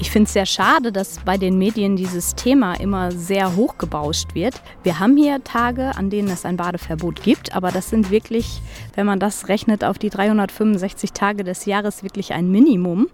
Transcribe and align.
Ich 0.00 0.10
finde 0.10 0.26
es 0.26 0.32
sehr 0.32 0.46
schade, 0.46 0.90
dass 0.90 1.20
bei 1.20 1.36
den 1.36 1.56
Medien 1.56 1.96
dieses 1.96 2.34
Thema 2.34 2.74
immer 2.74 3.12
sehr 3.12 3.54
hochgebauscht 3.54 4.34
wird. 4.34 4.60
Wir 4.82 4.98
haben 4.98 5.16
hier 5.16 5.42
Tage, 5.44 5.96
an 5.96 6.10
denen 6.10 6.28
es 6.28 6.44
ein 6.44 6.56
Badeverbot 6.56 7.22
gibt, 7.22 7.54
aber 7.54 7.70
das 7.70 7.90
sind 7.90 8.10
wirklich, 8.10 8.60
wenn 8.96 9.06
man 9.06 9.20
das 9.20 9.48
rechnet 9.48 9.84
auf 9.84 9.98
die 9.98 10.10
365 10.10 11.12
Tage 11.12 11.44
des 11.44 11.64
Jahres, 11.64 12.02
wirklich 12.02 12.32
ein 12.32 12.50
Minimum. 12.50 13.08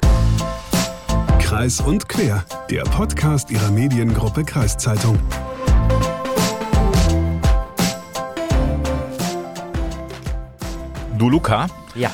Kreis 1.38 1.80
und 1.80 2.08
Quer, 2.08 2.44
der 2.70 2.82
Podcast 2.84 3.50
ihrer 3.50 3.70
Mediengruppe 3.70 4.44
Kreiszeitung. 4.44 5.18
Du, 11.18 11.28
Luca? 11.28 11.66
Ja. 11.94 12.10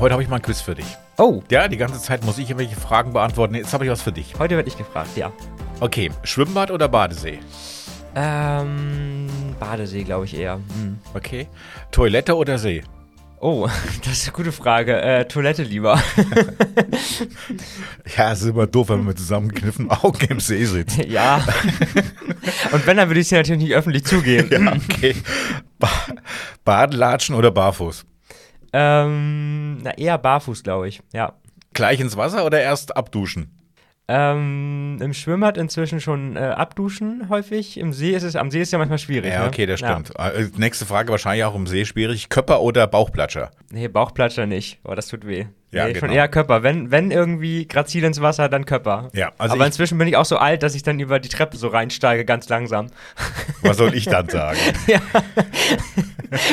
Heute 0.00 0.12
habe 0.14 0.22
ich 0.22 0.28
mal 0.28 0.36
ein 0.36 0.42
Quiz 0.42 0.60
für 0.60 0.74
dich. 0.74 0.96
Oh. 1.18 1.42
Ja, 1.50 1.66
die 1.66 1.76
ganze 1.76 2.00
Zeit 2.00 2.24
muss 2.24 2.38
ich 2.38 2.48
irgendwelche 2.48 2.80
Fragen 2.80 3.12
beantworten. 3.12 3.56
Jetzt 3.56 3.72
habe 3.72 3.84
ich 3.84 3.90
was 3.90 4.02
für 4.02 4.12
dich. 4.12 4.34
Heute 4.38 4.56
werde 4.56 4.68
ich 4.68 4.78
gefragt, 4.78 5.16
ja. 5.16 5.32
Okay, 5.80 6.10
Schwimmbad 6.22 6.70
oder 6.70 6.88
Badesee? 6.88 7.40
Ähm, 8.14 9.26
Badesee, 9.58 10.04
glaube 10.04 10.26
ich 10.26 10.36
eher. 10.36 10.54
Hm. 10.54 10.98
Okay. 11.14 11.48
Toilette 11.90 12.36
oder 12.36 12.58
See? 12.58 12.82
Oh, 13.40 13.68
das 14.04 14.12
ist 14.12 14.24
eine 14.28 14.32
gute 14.32 14.52
Frage. 14.52 15.00
Äh, 15.00 15.24
Toilette 15.26 15.64
lieber. 15.64 16.00
ja, 18.16 18.32
es 18.32 18.42
ist 18.42 18.48
immer 18.48 18.66
doof, 18.68 18.88
wenn 18.88 18.98
man 18.98 19.06
mit 19.08 19.18
zusammenkniffenen 19.18 19.90
Augen 19.90 20.24
im 20.28 20.40
See 20.40 20.64
sitzt. 20.64 20.98
ja. 21.04 21.44
Und 22.72 22.86
wenn, 22.86 22.96
dann 22.96 23.08
würde 23.08 23.20
ich 23.20 23.26
es 23.26 23.30
dir 23.30 23.38
natürlich 23.38 23.62
nicht 23.62 23.74
öffentlich 23.74 24.04
zugeben. 24.04 24.66
ja, 24.66 24.72
okay. 24.72 25.14
Ba 25.78 25.88
Badelatschen 26.64 27.34
oder 27.34 27.50
barfuß? 27.50 28.04
Ähm, 28.72 29.82
na, 29.82 29.96
eher 29.96 30.18
barfuß, 30.18 30.62
glaube 30.62 30.88
ich, 30.88 31.00
ja. 31.12 31.34
Gleich 31.74 32.00
ins 32.00 32.16
Wasser 32.16 32.44
oder 32.44 32.60
erst 32.60 32.96
abduschen? 32.96 33.54
Ähm, 34.10 34.96
Im 35.02 35.12
Schwimmbad 35.12 35.58
inzwischen 35.58 36.00
schon 36.00 36.36
äh, 36.36 36.40
abduschen 36.40 37.28
häufig. 37.28 37.78
Im 37.78 37.92
See 37.92 38.12
ist 38.12 38.22
es, 38.22 38.36
am 38.36 38.50
See 38.50 38.62
ist 38.62 38.68
es 38.68 38.72
ja 38.72 38.78
manchmal 38.78 38.98
schwierig. 38.98 39.30
Ja, 39.30 39.42
ne? 39.42 39.48
okay, 39.48 39.66
das 39.66 39.80
stimmt. 39.80 40.12
Ja. 40.16 40.30
Äh, 40.30 40.48
nächste 40.56 40.86
Frage 40.86 41.10
wahrscheinlich 41.10 41.44
auch 41.44 41.54
im 41.54 41.66
See 41.66 41.84
schwierig. 41.84 42.30
Köpper 42.30 42.62
oder 42.62 42.86
Bauchplatscher? 42.86 43.50
Nee, 43.70 43.86
Bauchplatscher 43.88 44.46
nicht. 44.46 44.78
Oh, 44.82 44.94
das 44.94 45.08
tut 45.08 45.26
weh. 45.26 45.46
Ja, 45.70 45.84
nee, 45.84 45.92
genau. 45.92 46.06
schon 46.06 46.14
eher 46.14 46.28
Körper. 46.28 46.62
Wenn, 46.62 46.90
wenn 46.90 47.10
irgendwie 47.10 47.66
grazil 47.66 48.04
ins 48.04 48.22
Wasser, 48.22 48.48
dann 48.48 48.64
Körper. 48.64 49.10
Ja, 49.12 49.32
also 49.36 49.54
Aber 49.54 49.66
inzwischen 49.66 49.98
bin 49.98 50.08
ich 50.08 50.16
auch 50.16 50.24
so 50.24 50.38
alt, 50.38 50.62
dass 50.62 50.74
ich 50.74 50.82
dann 50.82 50.98
über 50.98 51.18
die 51.18 51.28
Treppe 51.28 51.58
so 51.58 51.68
reinsteige, 51.68 52.24
ganz 52.24 52.48
langsam. 52.48 52.86
Was 53.60 53.76
soll 53.76 53.94
ich 53.94 54.06
dann 54.06 54.28
sagen? 54.30 54.58
ja. 54.86 55.00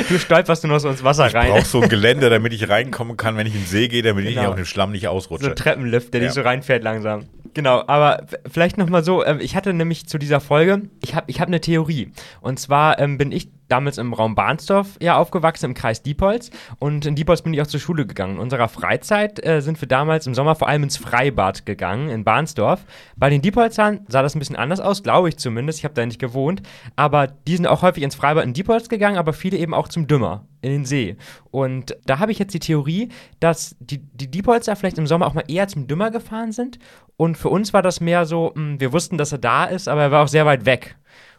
Du 0.09 0.19
stolperst 0.19 0.63
nur 0.63 0.73
noch 0.73 0.79
so 0.79 0.89
ins 0.89 1.03
Wasser 1.03 1.27
ich 1.27 1.35
rein. 1.35 1.47
Ich 1.47 1.53
brauche 1.53 1.65
so 1.65 1.81
ein 1.81 1.89
Geländer, 1.95 2.29
damit 2.29 2.51
ich 2.51 2.67
reinkommen 2.67 3.15
kann, 3.15 3.37
wenn 3.37 3.47
ich 3.47 3.55
in 3.55 3.61
den 3.61 3.67
See 3.67 3.87
gehe, 3.87 4.01
damit 4.01 4.25
genau. 4.25 4.41
ich 4.41 4.47
auch 4.47 4.55
den 4.55 4.65
Schlamm 4.65 4.91
nicht 4.91 5.07
ausrutsche. 5.07 5.45
So 5.45 5.49
ein 5.51 5.55
Treppenlift, 5.55 6.13
der 6.13 6.21
ja. 6.21 6.27
dich 6.27 6.33
so 6.33 6.41
reinfährt 6.41 6.83
langsam. 6.83 7.25
Genau, 7.53 7.83
aber 7.87 8.25
vielleicht 8.51 8.77
nochmal 8.77 9.05
so, 9.05 9.23
äh, 9.23 9.37
ich 9.39 9.55
hatte 9.55 9.73
nämlich 9.73 10.07
zu 10.07 10.17
dieser 10.17 10.41
Folge, 10.41 10.81
ich 11.01 11.15
habe 11.15 11.25
ich 11.31 11.39
hab 11.39 11.47
eine 11.47 11.61
Theorie. 11.61 12.11
Und 12.41 12.59
zwar 12.59 12.99
ähm, 12.99 13.17
bin 13.17 13.31
ich 13.31 13.47
damals 13.67 13.97
im 13.97 14.13
Raum 14.13 14.35
Bahnsdorf 14.35 14.97
ja 15.01 15.17
aufgewachsen, 15.17 15.65
im 15.65 15.73
Kreis 15.73 16.03
Diepholz. 16.03 16.51
Und 16.79 17.05
in 17.05 17.15
Diepholz 17.15 17.41
bin 17.41 17.53
ich 17.53 17.61
auch 17.61 17.67
zur 17.67 17.79
Schule 17.79 18.05
gegangen. 18.05 18.35
In 18.35 18.39
unserer 18.39 18.67
Freizeit 18.67 19.43
äh, 19.45 19.61
sind 19.61 19.79
wir 19.81 19.87
damals 19.87 20.27
im 20.27 20.35
Sommer 20.35 20.55
vor 20.55 20.67
allem 20.67 20.83
ins 20.83 20.97
Freibad 20.97 21.65
gegangen, 21.65 22.09
in 22.09 22.23
Bahnsdorf. 22.23 22.85
Bei 23.15 23.29
den 23.29 23.41
Diepholzern 23.41 24.01
sah 24.07 24.21
das 24.21 24.35
ein 24.35 24.39
bisschen 24.39 24.55
anders 24.55 24.79
aus, 24.79 25.03
glaube 25.03 25.29
ich 25.29 25.37
zumindest. 25.37 25.79
Ich 25.79 25.85
habe 25.85 25.93
da 25.93 26.05
nicht 26.05 26.19
gewohnt. 26.19 26.61
Aber 26.95 27.27
die 27.27 27.55
sind 27.55 27.67
auch 27.67 27.81
häufig 27.81 28.03
ins 28.03 28.15
Freibad 28.15 28.43
in 28.43 28.53
Diepholz 28.53 28.89
gegangen, 28.89 29.17
aber 29.17 29.33
viele 29.33 29.57
eben 29.57 29.73
auch 29.73 29.87
zum 29.87 30.07
Dümmer, 30.07 30.45
in 30.61 30.71
den 30.71 30.85
See. 30.85 31.17
Und 31.51 31.95
da 32.05 32.19
habe 32.19 32.31
ich 32.31 32.39
jetzt 32.39 32.53
die 32.53 32.59
Theorie, 32.59 33.09
dass 33.39 33.75
die, 33.79 33.99
die 33.99 34.29
Diepholzer 34.29 34.75
vielleicht 34.75 34.97
im 34.97 35.07
Sommer 35.07 35.27
auch 35.27 35.33
mal 35.33 35.45
eher 35.47 35.67
zum 35.67 35.87
Dümmer 35.87 36.11
gefahren 36.11 36.51
sind. 36.51 36.79
Und 37.17 37.37
für 37.37 37.49
uns 37.49 37.73
war 37.73 37.81
das 37.81 38.01
mehr 38.01 38.25
so, 38.25 38.51
mh, 38.55 38.79
wir 38.79 38.93
wussten, 38.93 39.17
dass 39.17 39.31
er 39.31 39.37
da 39.37 39.65
ist, 39.65 39.87
aber 39.87 40.03
er 40.03 40.11
war 40.11 40.23
auch 40.23 40.27
sehr 40.27 40.45
weit 40.45 40.65
weg. 40.65 40.97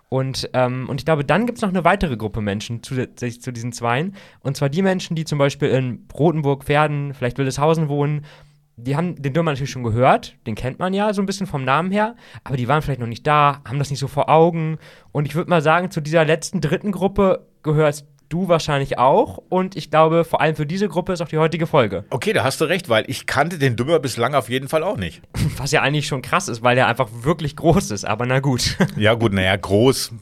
Und, 0.08 0.50
ähm, 0.52 0.88
und 0.88 1.00
ich 1.00 1.04
glaube, 1.04 1.24
dann 1.24 1.46
gibt 1.46 1.58
es 1.58 1.62
noch 1.62 1.68
eine 1.68 1.84
weitere 1.84 2.16
Gruppe 2.16 2.40
Menschen 2.40 2.82
zusätzlich 2.82 3.40
zu 3.40 3.52
diesen 3.52 3.72
Zweien. 3.72 4.14
Und 4.40 4.56
zwar 4.56 4.68
die 4.68 4.82
Menschen, 4.82 5.16
die 5.16 5.24
zum 5.24 5.38
Beispiel 5.38 5.68
in 5.68 6.06
Rotenburg, 6.14 6.64
Pferden, 6.64 7.12
vielleicht 7.12 7.38
Wildeshausen 7.38 7.88
wohnen. 7.88 8.24
Die 8.76 8.94
haben 8.94 9.20
den 9.20 9.32
Dürmer 9.32 9.52
natürlich 9.52 9.70
schon 9.70 9.82
gehört, 9.82 10.36
den 10.46 10.54
kennt 10.54 10.78
man 10.78 10.92
ja 10.92 11.14
so 11.14 11.22
ein 11.22 11.26
bisschen 11.26 11.46
vom 11.46 11.64
Namen 11.64 11.90
her, 11.90 12.14
aber 12.44 12.58
die 12.58 12.68
waren 12.68 12.82
vielleicht 12.82 13.00
noch 13.00 13.06
nicht 13.06 13.26
da, 13.26 13.62
haben 13.66 13.78
das 13.78 13.88
nicht 13.88 14.00
so 14.00 14.06
vor 14.06 14.28
Augen. 14.28 14.76
Und 15.12 15.26
ich 15.26 15.34
würde 15.34 15.48
mal 15.48 15.62
sagen, 15.62 15.90
zu 15.90 16.02
dieser 16.02 16.26
letzten 16.26 16.60
dritten 16.60 16.92
Gruppe 16.92 17.48
gehörst 17.62 18.06
du 18.28 18.48
wahrscheinlich 18.48 18.98
auch. 18.98 19.42
Und 19.48 19.76
ich 19.76 19.90
glaube, 19.90 20.24
vor 20.24 20.40
allem 20.40 20.56
für 20.56 20.66
diese 20.66 20.88
Gruppe 20.88 21.12
ist 21.12 21.20
auch 21.20 21.28
die 21.28 21.38
heutige 21.38 21.66
Folge. 21.66 22.04
Okay, 22.16 22.32
da 22.32 22.44
hast 22.44 22.60
du 22.60 22.64
recht, 22.64 22.88
weil 22.88 23.04
ich 23.08 23.26
kannte 23.26 23.58
den 23.58 23.76
Dümmer 23.76 23.98
bislang 23.98 24.34
auf 24.34 24.48
jeden 24.48 24.68
Fall 24.68 24.82
auch 24.82 24.96
nicht. 24.96 25.20
Was 25.58 25.70
ja 25.70 25.82
eigentlich 25.82 26.06
schon 26.06 26.22
krass 26.22 26.48
ist, 26.48 26.62
weil 26.62 26.74
der 26.74 26.86
einfach 26.86 27.08
wirklich 27.22 27.56
groß 27.56 27.90
ist, 27.90 28.06
aber 28.06 28.24
na 28.26 28.40
gut. 28.40 28.76
Ja, 28.96 29.12
gut, 29.14 29.34
naja, 29.34 29.54
groß. 29.54 30.12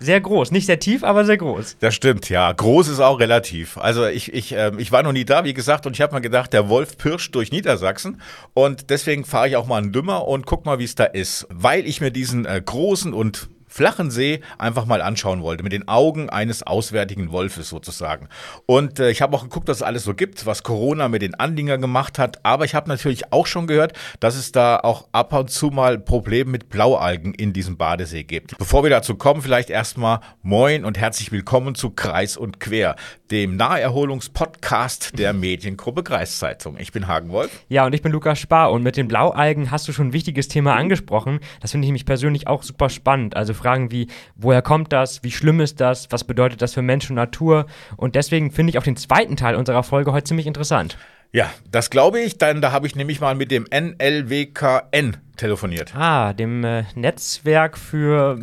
Sehr 0.00 0.20
groß, 0.20 0.50
nicht 0.50 0.66
sehr 0.66 0.78
tief, 0.78 1.04
aber 1.04 1.24
sehr 1.24 1.36
groß. 1.36 1.76
Das 1.80 1.94
stimmt, 1.94 2.28
ja. 2.28 2.50
Groß 2.52 2.88
ist 2.88 3.00
auch 3.00 3.20
relativ. 3.20 3.78
Also 3.78 4.06
ich, 4.06 4.32
ich, 4.32 4.52
äh, 4.54 4.72
ich 4.78 4.92
war 4.92 5.02
noch 5.02 5.12
nie 5.12 5.24
da, 5.24 5.44
wie 5.44 5.54
gesagt, 5.54 5.86
und 5.86 5.94
ich 5.94 6.00
habe 6.00 6.14
mir 6.14 6.20
gedacht, 6.20 6.52
der 6.52 6.68
Wolf 6.68 6.98
pirscht 6.98 7.34
durch 7.34 7.52
Niedersachsen 7.52 8.20
und 8.54 8.90
deswegen 8.90 9.24
fahre 9.24 9.48
ich 9.48 9.56
auch 9.56 9.66
mal 9.66 9.78
einen 9.78 9.92
Dümmer 9.92 10.26
und 10.26 10.46
guck 10.46 10.64
mal, 10.66 10.78
wie 10.78 10.84
es 10.84 10.94
da 10.94 11.04
ist. 11.04 11.46
Weil 11.50 11.86
ich 11.86 12.00
mir 12.00 12.10
diesen 12.10 12.44
äh, 12.44 12.60
großen 12.64 13.12
und 13.12 13.48
flachen 13.74 14.12
See 14.12 14.40
einfach 14.56 14.86
mal 14.86 15.02
anschauen 15.02 15.42
wollte, 15.42 15.64
mit 15.64 15.72
den 15.72 15.88
Augen 15.88 16.30
eines 16.30 16.62
auswärtigen 16.62 17.32
Wolfes 17.32 17.68
sozusagen. 17.68 18.28
Und 18.66 19.00
äh, 19.00 19.10
ich 19.10 19.20
habe 19.20 19.36
auch 19.36 19.42
geguckt, 19.42 19.66
was 19.66 19.78
es 19.78 19.82
alles 19.82 20.04
so 20.04 20.14
gibt, 20.14 20.46
was 20.46 20.62
Corona 20.62 21.08
mit 21.08 21.22
den 21.22 21.34
Anlingern 21.34 21.80
gemacht 21.80 22.20
hat, 22.20 22.38
aber 22.44 22.64
ich 22.64 22.76
habe 22.76 22.88
natürlich 22.88 23.32
auch 23.32 23.46
schon 23.46 23.66
gehört, 23.66 23.94
dass 24.20 24.36
es 24.36 24.52
da 24.52 24.78
auch 24.78 25.08
ab 25.10 25.32
und 25.32 25.50
zu 25.50 25.70
mal 25.70 25.98
Probleme 25.98 26.52
mit 26.52 26.68
Blaualgen 26.68 27.34
in 27.34 27.52
diesem 27.52 27.76
Badesee 27.76 28.22
gibt. 28.22 28.56
Bevor 28.58 28.84
wir 28.84 28.90
dazu 28.90 29.16
kommen, 29.16 29.42
vielleicht 29.42 29.70
erstmal 29.70 30.20
Moin 30.42 30.84
und 30.84 30.96
herzlich 30.96 31.32
willkommen 31.32 31.74
zu 31.74 31.90
Kreis 31.90 32.36
und 32.36 32.60
Quer, 32.60 32.94
dem 33.32 33.56
Naherholungspodcast 33.56 35.18
der 35.18 35.32
Mediengruppe 35.32 36.04
Kreiszeitung. 36.04 36.76
Ich 36.78 36.92
bin 36.92 37.08
Hagen 37.08 37.30
Wolf. 37.30 37.50
Ja, 37.68 37.86
und 37.86 37.92
ich 37.92 38.02
bin 38.02 38.12
Lukas 38.12 38.38
Spar 38.38 38.70
und 38.70 38.84
mit 38.84 38.96
den 38.96 39.08
Blaualgen 39.08 39.72
hast 39.72 39.88
du 39.88 39.92
schon 39.92 40.08
ein 40.08 40.12
wichtiges 40.12 40.46
Thema 40.46 40.76
angesprochen. 40.76 41.40
Das 41.60 41.72
finde 41.72 41.86
ich 41.86 41.92
mich 41.92 42.06
persönlich 42.06 42.46
auch 42.46 42.62
super 42.62 42.88
spannend. 42.88 43.34
Also 43.34 43.52
Fragen 43.64 43.90
wie, 43.90 44.08
woher 44.36 44.60
kommt 44.60 44.92
das, 44.92 45.22
wie 45.24 45.30
schlimm 45.30 45.60
ist 45.60 45.80
das, 45.80 46.08
was 46.10 46.24
bedeutet 46.24 46.60
das 46.60 46.74
für 46.74 46.82
Mensch 46.82 47.08
und 47.08 47.16
Natur? 47.16 47.64
Und 47.96 48.14
deswegen 48.14 48.50
finde 48.50 48.70
ich 48.70 48.78
auch 48.78 48.82
den 48.82 48.96
zweiten 48.96 49.36
Teil 49.36 49.54
unserer 49.54 49.82
Folge 49.82 50.12
heute 50.12 50.24
ziemlich 50.24 50.46
interessant. 50.46 50.98
Ja, 51.32 51.50
das 51.70 51.88
glaube 51.88 52.20
ich. 52.20 52.36
Dann 52.36 52.60
da 52.60 52.72
habe 52.72 52.86
ich 52.86 52.94
nämlich 52.94 53.20
mal 53.20 53.34
mit 53.34 53.50
dem 53.50 53.64
NLWKN 53.64 55.16
telefoniert. 55.36 55.94
Ah, 55.94 56.32
dem 56.32 56.64
äh, 56.64 56.84
Netzwerk 56.94 57.78
für. 57.78 58.38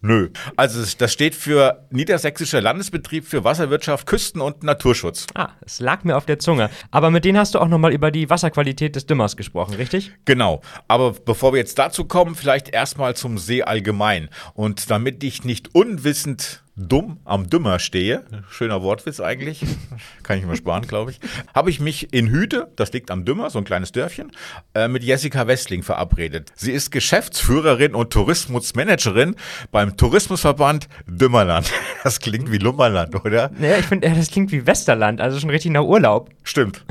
Nö. 0.00 0.30
Also 0.56 0.84
das 0.98 1.12
steht 1.12 1.34
für 1.34 1.86
Niedersächsischer 1.90 2.60
Landesbetrieb 2.60 3.24
für 3.26 3.44
Wasserwirtschaft, 3.44 4.06
Küsten- 4.06 4.40
und 4.40 4.62
Naturschutz. 4.62 5.26
Ah, 5.34 5.50
es 5.64 5.80
lag 5.80 6.04
mir 6.04 6.16
auf 6.16 6.26
der 6.26 6.38
Zunge. 6.38 6.70
Aber 6.90 7.10
mit 7.10 7.24
denen 7.24 7.38
hast 7.38 7.54
du 7.54 7.58
auch 7.58 7.68
nochmal 7.68 7.92
über 7.92 8.10
die 8.10 8.28
Wasserqualität 8.30 8.96
des 8.96 9.06
Dümmers 9.06 9.36
gesprochen, 9.36 9.74
richtig? 9.74 10.12
Genau. 10.24 10.60
Aber 10.88 11.12
bevor 11.12 11.52
wir 11.52 11.58
jetzt 11.58 11.78
dazu 11.78 12.04
kommen, 12.04 12.34
vielleicht 12.34 12.68
erstmal 12.68 13.14
zum 13.14 13.38
See 13.38 13.62
allgemein. 13.62 14.28
Und 14.54 14.90
damit 14.90 15.22
ich 15.24 15.44
nicht 15.44 15.74
unwissend 15.74 16.62
dumm 16.74 17.20
am 17.24 17.50
Dümmer 17.50 17.78
stehe, 17.78 18.24
schöner 18.48 18.82
Wortwitz 18.82 19.20
eigentlich, 19.20 19.62
kann 20.22 20.38
ich 20.38 20.46
mir 20.46 20.56
sparen, 20.56 20.86
glaube 20.86 21.10
ich, 21.10 21.20
habe 21.54 21.70
ich 21.70 21.80
mich 21.80 22.12
in 22.12 22.28
Hüte, 22.28 22.72
das 22.76 22.92
liegt 22.92 23.10
am 23.10 23.24
Dümmer, 23.24 23.50
so 23.50 23.58
ein 23.58 23.64
kleines 23.64 23.92
Dörfchen, 23.92 24.32
äh, 24.74 24.88
mit 24.88 25.04
Jessica 25.04 25.46
Westling 25.46 25.82
verabredet. 25.82 26.11
Sie 26.54 26.72
ist 26.72 26.90
Geschäftsführerin 26.90 27.94
und 27.94 28.10
Tourismusmanagerin 28.10 29.36
beim 29.70 29.96
Tourismusverband 29.96 30.88
Dümmerland. 31.06 31.70
Das 32.04 32.18
klingt 32.18 32.50
wie 32.50 32.58
Lummerland, 32.58 33.14
oder? 33.24 33.50
Naja, 33.56 33.78
ich 33.78 33.86
finde, 33.86 34.10
das 34.10 34.28
klingt 34.28 34.50
wie 34.50 34.66
Westerland, 34.66 35.20
also 35.20 35.38
schon 35.38 35.50
richtig 35.50 35.70
nach 35.70 35.84
Urlaub. 35.84 36.30
Stimmt. 36.42 36.84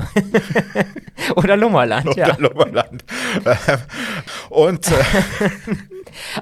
oder 1.36 1.56
Lummerland, 1.56 2.06
oder 2.06 2.28
ja. 2.28 2.36
Lummerland. 2.38 3.04
und 4.48 4.86
äh, 4.90 5.04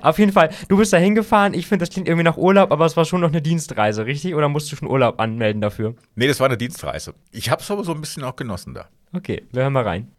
Auf 0.02 0.18
jeden 0.18 0.32
Fall, 0.32 0.50
du 0.68 0.76
bist 0.76 0.92
da 0.92 0.98
hingefahren. 0.98 1.54
Ich 1.54 1.66
finde, 1.66 1.84
das 1.84 1.92
klingt 1.92 2.08
irgendwie 2.08 2.24
nach 2.24 2.36
Urlaub, 2.36 2.70
aber 2.70 2.86
es 2.86 2.96
war 2.96 3.04
schon 3.04 3.20
noch 3.20 3.28
eine 3.28 3.42
Dienstreise, 3.42 4.06
richtig? 4.06 4.34
Oder 4.34 4.48
musst 4.48 4.70
du 4.70 4.76
schon 4.76 4.88
Urlaub 4.88 5.20
anmelden 5.20 5.60
dafür? 5.60 5.94
Nee, 6.14 6.28
das 6.28 6.40
war 6.40 6.46
eine 6.46 6.56
Dienstreise. 6.56 7.14
Ich 7.32 7.50
habe 7.50 7.62
es 7.62 7.70
aber 7.70 7.84
so 7.84 7.92
ein 7.92 8.00
bisschen 8.00 8.22
auch 8.24 8.36
genossen 8.36 8.74
da. 8.74 8.88
Okay, 9.12 9.42
wir 9.52 9.62
hören 9.62 9.72
mal 9.72 9.84
rein. 9.84 10.12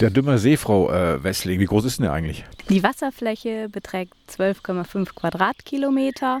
Der 0.00 0.08
Dümmer 0.08 0.38
See, 0.38 0.56
Frau 0.56 0.90
äh, 0.90 1.22
Wessling, 1.22 1.60
wie 1.60 1.66
groß 1.66 1.84
ist 1.84 1.98
denn 1.98 2.04
der 2.04 2.14
eigentlich? 2.14 2.44
Die 2.70 2.82
Wasserfläche 2.82 3.68
beträgt 3.68 4.14
12,5 4.30 5.14
Quadratkilometer. 5.14 6.40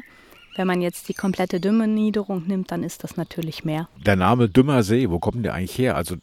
Wenn 0.56 0.66
man 0.66 0.80
jetzt 0.80 1.08
die 1.08 1.14
komplette 1.14 1.60
Dümmerniederung 1.60 2.46
nimmt, 2.46 2.72
dann 2.72 2.82
ist 2.82 3.04
das 3.04 3.16
natürlich 3.18 3.62
mehr. 3.62 3.88
Der 4.04 4.16
Name 4.16 4.48
Dümmer 4.48 4.82
See, 4.82 5.10
wo 5.10 5.18
kommt 5.18 5.44
der 5.44 5.52
eigentlich 5.52 5.76
her? 5.76 5.96
Also 5.96 6.16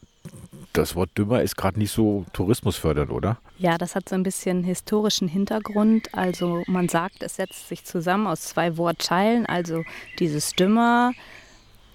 das 0.72 0.96
Wort 0.96 1.10
Dümmer 1.16 1.40
ist 1.40 1.56
gerade 1.56 1.78
nicht 1.78 1.92
so 1.92 2.26
tourismusfördernd, 2.32 3.12
oder? 3.12 3.38
Ja, 3.58 3.78
das 3.78 3.94
hat 3.94 4.08
so 4.08 4.16
ein 4.16 4.24
bisschen 4.24 4.64
historischen 4.64 5.28
Hintergrund. 5.28 6.12
Also 6.12 6.64
man 6.66 6.88
sagt, 6.88 7.22
es 7.22 7.36
setzt 7.36 7.68
sich 7.68 7.84
zusammen 7.84 8.26
aus 8.26 8.40
zwei 8.42 8.76
Wortteilen, 8.76 9.46
also 9.46 9.84
dieses 10.18 10.52
Dümmer 10.52 11.12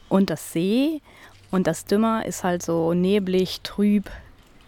und 0.07 0.29
das 0.29 0.53
See. 0.53 1.01
Und 1.51 1.67
das 1.67 1.85
Dümmer 1.85 2.25
ist 2.25 2.43
halt 2.45 2.63
so 2.63 2.93
neblig, 2.93 3.61
trüb. 3.61 4.09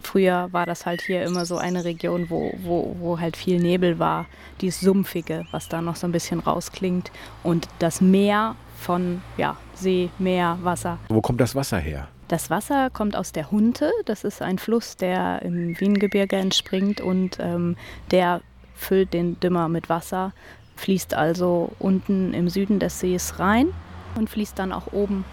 Früher 0.02 0.48
war 0.52 0.66
das 0.66 0.86
halt 0.86 1.02
hier 1.02 1.24
immer 1.24 1.44
so 1.44 1.58
eine 1.58 1.84
Region, 1.84 2.30
wo, 2.30 2.52
wo, 2.62 2.96
wo 2.98 3.20
halt 3.20 3.36
viel 3.36 3.60
Nebel 3.60 3.98
war. 3.98 4.26
Dieses 4.60 4.80
Sumpfige, 4.80 5.44
was 5.50 5.68
da 5.68 5.82
noch 5.82 5.96
so 5.96 6.06
ein 6.06 6.12
bisschen 6.12 6.40
rausklingt. 6.40 7.10
Und 7.42 7.68
das 7.78 8.00
Meer 8.00 8.56
von 8.78 9.22
ja, 9.36 9.56
See, 9.74 10.10
Meer, 10.18 10.58
Wasser. 10.62 10.98
Wo 11.08 11.20
kommt 11.20 11.40
das 11.40 11.54
Wasser 11.54 11.78
her? 11.78 12.08
Das 12.28 12.50
Wasser 12.50 12.90
kommt 12.90 13.16
aus 13.16 13.32
der 13.32 13.50
Hunte. 13.50 13.90
Das 14.04 14.24
ist 14.24 14.42
ein 14.42 14.58
Fluss, 14.58 14.96
der 14.96 15.42
im 15.42 15.78
Wiengebirge 15.80 16.36
entspringt 16.36 17.00
und 17.00 17.38
ähm, 17.40 17.76
der 18.10 18.42
füllt 18.74 19.12
den 19.14 19.40
Dümmer 19.40 19.68
mit 19.68 19.88
Wasser, 19.88 20.32
fließt 20.76 21.14
also 21.14 21.72
unten 21.78 22.34
im 22.34 22.48
Süden 22.48 22.78
des 22.78 23.00
Sees 23.00 23.38
rein 23.38 23.68
und 24.14 24.30
fließt 24.30 24.58
dann 24.58 24.72
auch 24.72 24.92
oben 24.92 25.24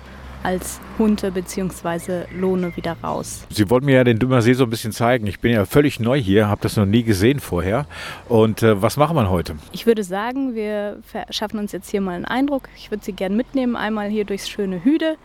als 0.46 0.80
Hunte 1.00 1.32
bzw. 1.32 2.26
Lohne 2.32 2.76
wieder 2.78 2.96
raus. 3.04 3.48
Sie 3.50 3.68
wollten 3.72 3.88
mir 3.88 3.96
ja 3.96 4.04
den 4.04 4.20
Dümmer 4.20 4.44
See 4.44 4.54
so 4.54 4.66
ein 4.66 4.70
bisschen 4.70 4.92
zeigen. 4.92 5.26
Ich 5.26 5.40
bin 5.40 5.52
ja 5.52 5.66
völlig 5.66 6.00
neu 6.00 6.22
hier, 6.22 6.48
habe 6.48 6.62
das 6.62 6.78
noch 6.78 6.86
nie 6.86 7.02
gesehen 7.02 7.40
vorher. 7.40 7.88
Und 8.30 8.62
äh, 8.62 8.80
was 8.80 8.96
machen 8.96 9.16
wir 9.18 9.28
heute? 9.30 9.56
Ich 9.72 9.88
würde 9.88 10.04
sagen, 10.04 10.54
wir 10.54 11.00
verschaffen 11.02 11.60
uns 11.60 11.72
jetzt 11.72 11.90
hier 11.90 12.00
mal 12.00 12.12
einen 12.12 12.26
Eindruck. 12.26 12.70
Ich 12.78 12.92
würde 12.92 13.04
Sie 13.04 13.14
gerne 13.14 13.36
mitnehmen, 13.36 13.76
einmal 13.76 14.08
hier 14.10 14.24
durchs 14.24 14.48
schöne 14.48 14.84
Hüde 14.84 15.18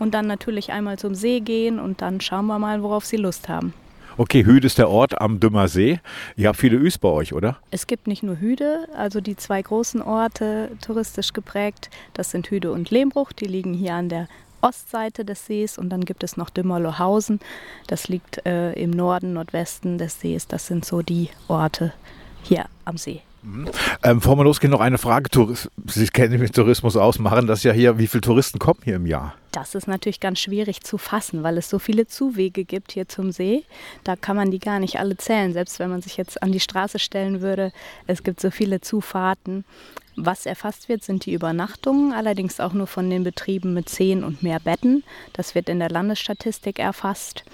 und 0.00 0.12
dann 0.12 0.26
natürlich 0.26 0.72
einmal 0.72 0.98
zum 0.98 1.14
See 1.14 1.38
gehen 1.38 1.78
und 1.78 2.02
dann 2.02 2.20
schauen 2.20 2.46
wir 2.46 2.58
mal, 2.58 2.82
worauf 2.82 3.04
Sie 3.04 3.16
Lust 3.16 3.48
haben. 3.48 3.72
Okay, 4.16 4.44
Hüde 4.44 4.66
ist 4.68 4.78
der 4.78 4.88
Ort 4.90 5.20
am 5.20 5.40
Dümmer 5.40 5.66
See. 5.66 5.98
Ihr 6.36 6.46
habt 6.46 6.58
viele 6.58 6.76
Üs 6.76 6.98
bei 6.98 7.08
euch, 7.08 7.32
oder? 7.32 7.58
Es 7.72 7.88
gibt 7.88 8.06
nicht 8.06 8.22
nur 8.22 8.38
Hüde, 8.38 8.86
also 8.96 9.20
die 9.20 9.34
zwei 9.34 9.60
großen 9.60 10.00
Orte 10.00 10.70
touristisch 10.80 11.32
geprägt, 11.32 11.90
das 12.12 12.30
sind 12.30 12.48
Hüde 12.48 12.70
und 12.70 12.90
Lehmbruch, 12.90 13.32
die 13.32 13.46
liegen 13.46 13.74
hier 13.74 13.94
an 13.94 14.08
der 14.08 14.28
Ostseite 14.64 15.24
des 15.24 15.46
Sees 15.46 15.78
und 15.78 15.90
dann 15.90 16.04
gibt 16.04 16.24
es 16.24 16.36
noch 16.36 16.50
Dümmerlohausen, 16.50 17.38
das 17.86 18.08
liegt 18.08 18.44
äh, 18.46 18.72
im 18.72 18.90
Norden, 18.90 19.34
Nordwesten 19.34 19.98
des 19.98 20.20
Sees. 20.20 20.48
Das 20.48 20.66
sind 20.66 20.84
so 20.84 21.02
die 21.02 21.28
Orte 21.48 21.92
hier 22.42 22.64
am 22.84 22.96
See. 22.96 23.20
Mhm. 23.42 23.68
Ähm, 24.02 24.18
bevor 24.18 24.36
wir 24.36 24.44
losgehen, 24.44 24.70
noch 24.70 24.80
eine 24.80 24.96
Frage. 24.96 25.28
Sie 25.86 26.06
kennen 26.06 26.30
sich 26.30 26.40
mit 26.40 26.54
Tourismus 26.54 26.96
aus, 26.96 27.18
machen 27.18 27.46
das 27.46 27.62
ja 27.62 27.72
hier. 27.72 27.98
Wie 27.98 28.06
viele 28.06 28.22
Touristen 28.22 28.58
kommen 28.58 28.80
hier 28.84 28.96
im 28.96 29.06
Jahr? 29.06 29.34
Das 29.52 29.74
ist 29.74 29.86
natürlich 29.86 30.18
ganz 30.18 30.40
schwierig 30.40 30.82
zu 30.82 30.96
fassen, 30.96 31.42
weil 31.42 31.58
es 31.58 31.68
so 31.68 31.78
viele 31.78 32.06
Zuwege 32.06 32.64
gibt 32.64 32.92
hier 32.92 33.06
zum 33.06 33.32
See. 33.32 33.64
Da 34.02 34.16
kann 34.16 34.34
man 34.34 34.50
die 34.50 34.58
gar 34.58 34.80
nicht 34.80 34.98
alle 34.98 35.16
zählen, 35.16 35.52
selbst 35.52 35.78
wenn 35.78 35.90
man 35.90 36.00
sich 36.00 36.16
jetzt 36.16 36.42
an 36.42 36.52
die 36.52 36.60
Straße 36.60 36.98
stellen 36.98 37.42
würde. 37.42 37.70
Es 38.06 38.22
gibt 38.22 38.40
so 38.40 38.50
viele 38.50 38.80
Zufahrten. 38.80 39.64
Was 40.16 40.46
erfasst 40.46 40.88
wird, 40.88 41.02
sind 41.02 41.26
die 41.26 41.32
Übernachtungen, 41.32 42.12
allerdings 42.12 42.60
auch 42.60 42.72
nur 42.72 42.86
von 42.86 43.10
den 43.10 43.24
Betrieben 43.24 43.74
mit 43.74 43.88
zehn 43.88 44.22
und 44.22 44.42
mehr 44.42 44.60
Betten. 44.60 45.02
Das 45.32 45.54
wird 45.54 45.68
in 45.68 45.80
der 45.80 45.90
Landesstatistik 45.90 46.78
erfasst. 46.78 47.44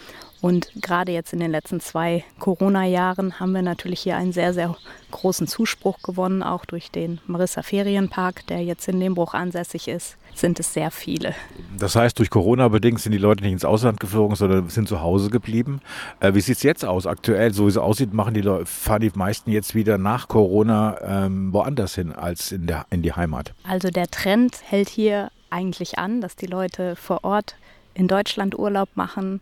Und 0.43 0.71
gerade 0.77 1.13
jetzt 1.13 1.33
in 1.33 1.41
den 1.41 1.51
letzten 1.51 1.81
zwei 1.81 2.25
Corona-Jahren 2.39 3.41
haben 3.41 3.53
wir 3.53 3.63
natürlich 3.63 4.01
hier 4.01 4.17
einen 4.17 4.33
sehr, 4.33 4.55
sehr 4.55 4.75
großen 5.11 5.47
Zuspruch 5.47 6.03
gewonnen, 6.03 6.43
auch 6.43 6.65
durch 6.65 6.91
den 6.91 7.21
Marissa 7.27 7.63
Ferienpark, 7.63 8.47
der 8.47 8.63
jetzt 8.63 8.89
in 8.89 8.99
Lehmbruch 8.99 9.35
ansässig 9.35 9.89
ist, 9.89 10.17
sind 10.41 10.59
es 10.59 10.73
sehr 10.73 10.91
viele. 10.91 11.35
Das 11.79 11.97
heißt, 11.97 12.19
durch 12.19 12.31
Corona 12.31 12.69
bedingt 12.69 13.01
sind 13.01 13.13
die 13.13 13.19
Leute 13.19 13.43
nicht 13.43 13.53
ins 13.53 13.65
Ausland 13.65 14.01
geflogen, 14.01 14.37
sondern 14.37 14.69
sind 14.69 14.89
zu 14.89 15.01
Hause 15.01 15.31
geblieben. 15.31 15.81
Äh, 16.21 16.35
wie 16.35 16.41
sieht 16.41 16.57
es 16.57 16.63
jetzt 16.63 16.85
aus? 16.85 17.07
Aktuell, 17.07 17.53
so 17.53 17.67
wie 17.67 17.71
es 17.71 17.77
aussieht, 17.77 18.13
machen 18.13 18.35
die 18.35 18.41
Leute, 18.41 18.67
fahren 18.67 19.03
die 19.03 19.11
meisten 19.15 19.51
jetzt 19.51 19.75
wieder 19.75 19.99
nach 19.99 20.29
Corona 20.29 20.99
ähm, 21.27 21.53
woanders 21.53 21.95
hin 21.95 22.13
als 22.13 22.53
in, 22.53 22.67
der, 22.67 22.87
in 22.91 23.03
die 23.03 23.13
Heimat? 23.13 23.55
Also 23.65 23.91
der 23.91 24.09
Trend 24.09 24.59
hält 24.65 24.89
hier 24.89 25.31
eigentlich 25.51 25.99
an, 25.99 26.21
dass 26.21 26.37
die 26.37 26.47
Leute 26.47 26.97
vor 26.97 27.25
Ort 27.25 27.57
in 27.95 28.09
Deutschland 28.09 28.59
Urlaub 28.59 28.89
machen, 28.95 29.41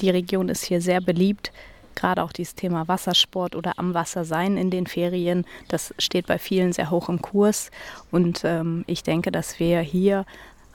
die 0.00 0.10
Region 0.10 0.48
ist 0.48 0.64
hier 0.64 0.80
sehr 0.80 1.00
beliebt. 1.00 1.52
Gerade 1.98 2.22
auch 2.22 2.32
dieses 2.32 2.54
Thema 2.54 2.86
Wassersport 2.86 3.56
oder 3.56 3.72
am 3.76 3.92
Wasser 3.92 4.24
sein 4.24 4.56
in 4.56 4.70
den 4.70 4.86
Ferien, 4.86 5.44
das 5.66 5.92
steht 5.98 6.28
bei 6.28 6.38
vielen 6.38 6.72
sehr 6.72 6.92
hoch 6.92 7.08
im 7.08 7.20
Kurs. 7.20 7.72
Und 8.12 8.42
ähm, 8.44 8.84
ich 8.86 9.02
denke, 9.02 9.32
dass 9.32 9.58
wir 9.58 9.80
hier 9.80 10.24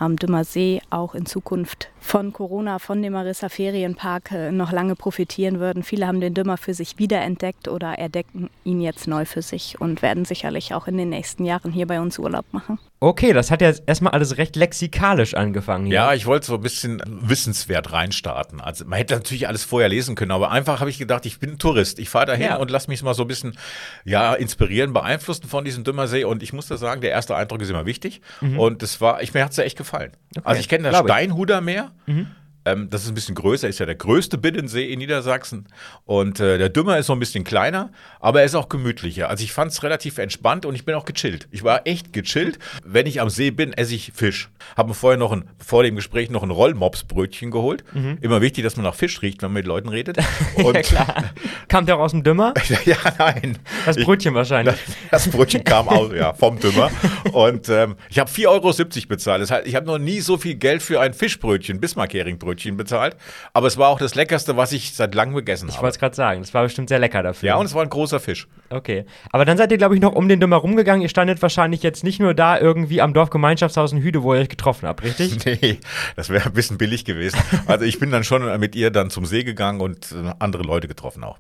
am 0.04 0.18
Dümmer 0.18 0.44
See 0.44 0.82
auch 0.90 1.16
in 1.16 1.26
Zukunft 1.26 1.90
von 2.04 2.34
Corona, 2.34 2.80
von 2.80 3.02
dem 3.02 3.14
Marissa 3.14 3.48
Ferienpark 3.48 4.32
äh, 4.32 4.52
noch 4.52 4.72
lange 4.72 4.96
profitieren 4.96 5.60
würden. 5.60 5.84
Viele 5.84 6.06
haben 6.06 6.20
den 6.20 6.34
Dümmer 6.34 6.58
für 6.58 6.74
sich 6.74 7.00
wiederentdeckt 7.00 7.70
oder 7.70 7.98
entdecken 7.98 8.50
ihn 8.66 8.82
jetzt 8.82 9.08
neu 9.08 9.26
für 9.26 9.42
sich 9.42 9.80
und 9.80 10.02
werden 10.02 10.26
sicherlich 10.26 10.74
auch 10.74 10.88
in 10.88 10.98
den 10.98 11.10
nächsten 11.10 11.46
Jahren 11.46 11.72
hier 11.72 11.88
bei 11.88 12.02
uns 12.02 12.20
Urlaub 12.20 12.46
machen. 12.52 12.78
Okay, 13.00 13.34
das 13.34 13.52
hat 13.52 13.62
ja 13.62 13.72
erstmal 13.86 14.14
alles 14.14 14.38
recht 14.38 14.56
lexikalisch 14.56 15.34
angefangen. 15.34 15.88
Hier. 15.88 15.96
Ja, 15.96 16.14
ich 16.14 16.26
wollte 16.26 16.46
so 16.46 16.56
ein 16.56 16.62
bisschen 16.62 17.02
wissenswert 17.06 17.92
reinstarten. 17.92 18.62
Also 18.62 18.86
man 18.86 18.98
hätte 18.98 19.16
natürlich 19.16 19.48
alles 19.48 19.64
vorher 19.64 19.90
lesen 19.90 20.16
können, 20.16 20.32
aber 20.32 20.52
einfach 20.52 20.80
habe 20.80 20.90
ich 20.90 20.98
gedacht, 20.98 21.26
ich 21.26 21.40
bin 21.40 21.58
Tourist. 21.58 22.00
Ich 22.00 22.10
fahre 22.10 22.28
dahin 22.28 22.46
ja. 22.46 22.56
und 22.58 22.70
lass 22.70 22.88
mich 22.88 23.04
mal 23.04 23.14
so 23.14 23.24
ein 23.24 23.28
bisschen 23.28 23.58
ja, 24.06 24.34
inspirieren, 24.34 24.94
beeinflussen 24.94 25.48
von 25.48 25.66
diesem 25.66 25.84
Dümmersee. 25.84 26.24
Und 26.24 26.44
ich 26.44 26.54
muss 26.54 26.68
da 26.68 26.78
sagen, 26.78 27.02
der 27.02 27.12
erste 27.12 27.36
Eindruck 27.36 27.62
ist 27.62 27.70
immer 27.70 27.86
wichtig. 27.86 28.22
Mhm. 28.42 28.60
Und 28.60 28.82
das 28.82 29.02
war, 29.02 29.22
ich, 29.22 29.34
mir 29.34 29.44
hat 29.44 29.52
es 29.52 29.58
ja 29.58 29.64
echt 29.64 29.78
gefallen. 29.78 29.93
Okay. 29.94 30.42
Also 30.44 30.60
ich 30.60 30.70
kenne 30.70 30.90
das 30.90 31.00
Steinhuder 31.00 31.62
Meer. 31.62 31.92
Mhm. 32.06 32.28
Ähm, 32.66 32.90
das 32.90 33.04
ist 33.04 33.10
ein 33.10 33.16
bisschen 33.16 33.36
größer, 33.36 33.68
ist 33.68 33.80
ja 33.80 33.86
der 33.86 33.96
größte 33.96 34.38
Binnensee 34.38 34.92
in 34.92 35.00
Niedersachsen. 35.00 35.68
Und 36.06 36.40
äh, 36.40 36.58
der 36.58 36.70
Dümmer 36.70 36.98
ist 36.98 37.08
so 37.08 37.14
ein 37.14 37.20
bisschen 37.20 37.44
kleiner, 37.44 37.92
aber 38.20 38.40
er 38.40 38.46
ist 38.46 38.56
auch 38.56 38.70
gemütlicher. 38.70 39.30
Also 39.30 39.44
ich 39.44 39.52
fand 39.52 39.72
es 39.72 39.84
relativ 39.84 40.18
entspannt 40.18 40.66
und 40.66 40.76
ich 40.76 40.86
bin 40.86 40.96
auch 40.96 41.06
gechillt. 41.06 41.48
Ich 41.52 41.64
war 41.64 41.86
echt 41.86 42.14
gechillt. 42.14 42.60
Wenn 42.86 43.06
ich 43.06 43.20
am 43.20 43.30
See 43.30 43.52
bin, 43.52 43.74
esse 43.74 43.96
ich 43.96 44.12
Fisch. 44.16 44.50
Habe 44.78 44.90
mir 44.90 44.96
vorher 44.96 45.18
noch 45.18 45.32
ein, 45.32 45.46
vor 45.58 45.84
dem 45.84 45.96
Gespräch 45.96 46.30
noch 46.30 46.44
ein 46.44 46.52
Rollmopsbrötchen 46.52 47.52
geholt. 47.52 47.84
Mhm. 47.94 48.18
Immer 48.22 48.42
wichtig, 48.42 48.64
dass 48.64 48.78
man 48.78 48.86
nach 48.86 48.96
Fisch 48.96 49.22
riecht, 49.22 49.42
wenn 49.42 49.50
man 49.50 49.56
mit 49.56 49.68
Leuten 49.68 49.90
redet. 49.90 50.18
Und 50.56 50.76
ja, 50.76 50.82
klar. 50.82 51.24
Kam 51.68 51.86
der 51.86 51.98
auch 51.98 52.02
aus 52.02 52.12
dem 52.12 52.24
Dümmer? 52.24 52.54
ja, 52.86 52.98
nein. 53.18 53.58
Das 53.86 53.98
Brötchen 53.98 54.32
ich, 54.32 54.36
wahrscheinlich. 54.36 54.76
Das, 55.12 55.26
das, 55.26 55.34
Brötchen 55.34 55.64
kam 55.64 55.90
aus, 55.90 56.12
ja, 56.14 56.34
vom 56.34 56.60
Dümmer. 56.60 56.90
Und 57.34 57.68
ähm, 57.70 57.96
ich 58.10 58.20
habe 58.20 58.30
4,70 58.30 58.48
Euro 58.48 59.08
bezahlt. 59.08 59.42
Das 59.42 59.52
heißt, 59.52 59.68
ich 59.68 59.76
habe 59.76 59.86
noch 59.86 59.98
nie 59.98 60.22
so 60.22 60.38
viel 60.38 60.56
Geld 60.56 60.82
für 60.82 61.02
ein 61.02 61.14
Fischbrötchen, 61.14 61.80
Bismarck-Hering-Brötchen 61.82 62.53
Brötchen 62.54 62.78
bezahlt. 62.78 63.16
Aber 63.54 63.68
es 63.68 63.78
war 63.78 63.90
auch 63.90 64.00
das 64.00 64.16
Leckerste, 64.16 64.58
was 64.58 64.72
ich 64.72 64.94
seit 64.94 65.16
langem 65.16 65.36
gegessen 65.36 65.68
ich 65.68 65.76
habe. 65.76 65.80
Ich 65.80 65.84
wollte 65.84 65.96
es 65.96 66.00
gerade 66.00 66.16
sagen, 66.16 66.42
das 66.42 66.54
war 66.54 66.64
bestimmt 66.64 66.90
sehr 66.90 67.00
lecker 67.00 67.24
dafür. 67.24 67.50
Ja, 67.50 67.56
und 67.56 67.66
es 67.66 67.74
war 67.74 67.84
ein 67.84 67.90
großer 67.90 68.20
Fisch. 68.20 68.48
Okay. 68.70 69.06
Aber 69.32 69.46
dann 69.46 69.58
seid 69.58 69.72
ihr, 69.72 69.78
glaube 69.78 69.96
ich, 69.96 70.02
noch 70.02 70.14
um 70.14 70.28
den 70.28 70.40
Dümmer 70.40 70.58
rumgegangen. 70.58 71.02
Ihr 71.02 71.10
standet 71.10 71.42
wahrscheinlich 71.42 71.84
jetzt 71.84 72.04
nicht 72.04 72.20
nur 72.20 72.34
da 72.34 72.60
irgendwie 72.60 73.02
am 73.02 73.14
Dorfgemeinschaftshaus 73.14 73.92
in 73.92 74.02
Hüde, 74.02 74.24
wo 74.24 74.34
ihr 74.34 74.42
euch 74.42 74.50
getroffen 74.50 74.88
habt, 74.88 75.04
richtig? 75.04 75.46
nee, 75.62 75.80
das 76.16 76.30
wäre 76.30 76.46
ein 76.46 76.54
bisschen 76.54 76.78
billig 76.78 77.06
gewesen. 77.06 77.40
Also 77.66 77.86
ich 77.86 78.00
bin 78.00 78.12
dann 78.12 78.24
schon 78.24 78.60
mit 78.60 78.76
ihr 78.76 78.92
dann 78.92 79.10
zum 79.10 79.26
See 79.26 79.44
gegangen 79.44 79.82
und 79.82 80.12
äh, 80.12 80.34
andere 80.40 80.64
Leute 80.64 80.88
getroffen 80.88 81.24
auch. 81.24 81.40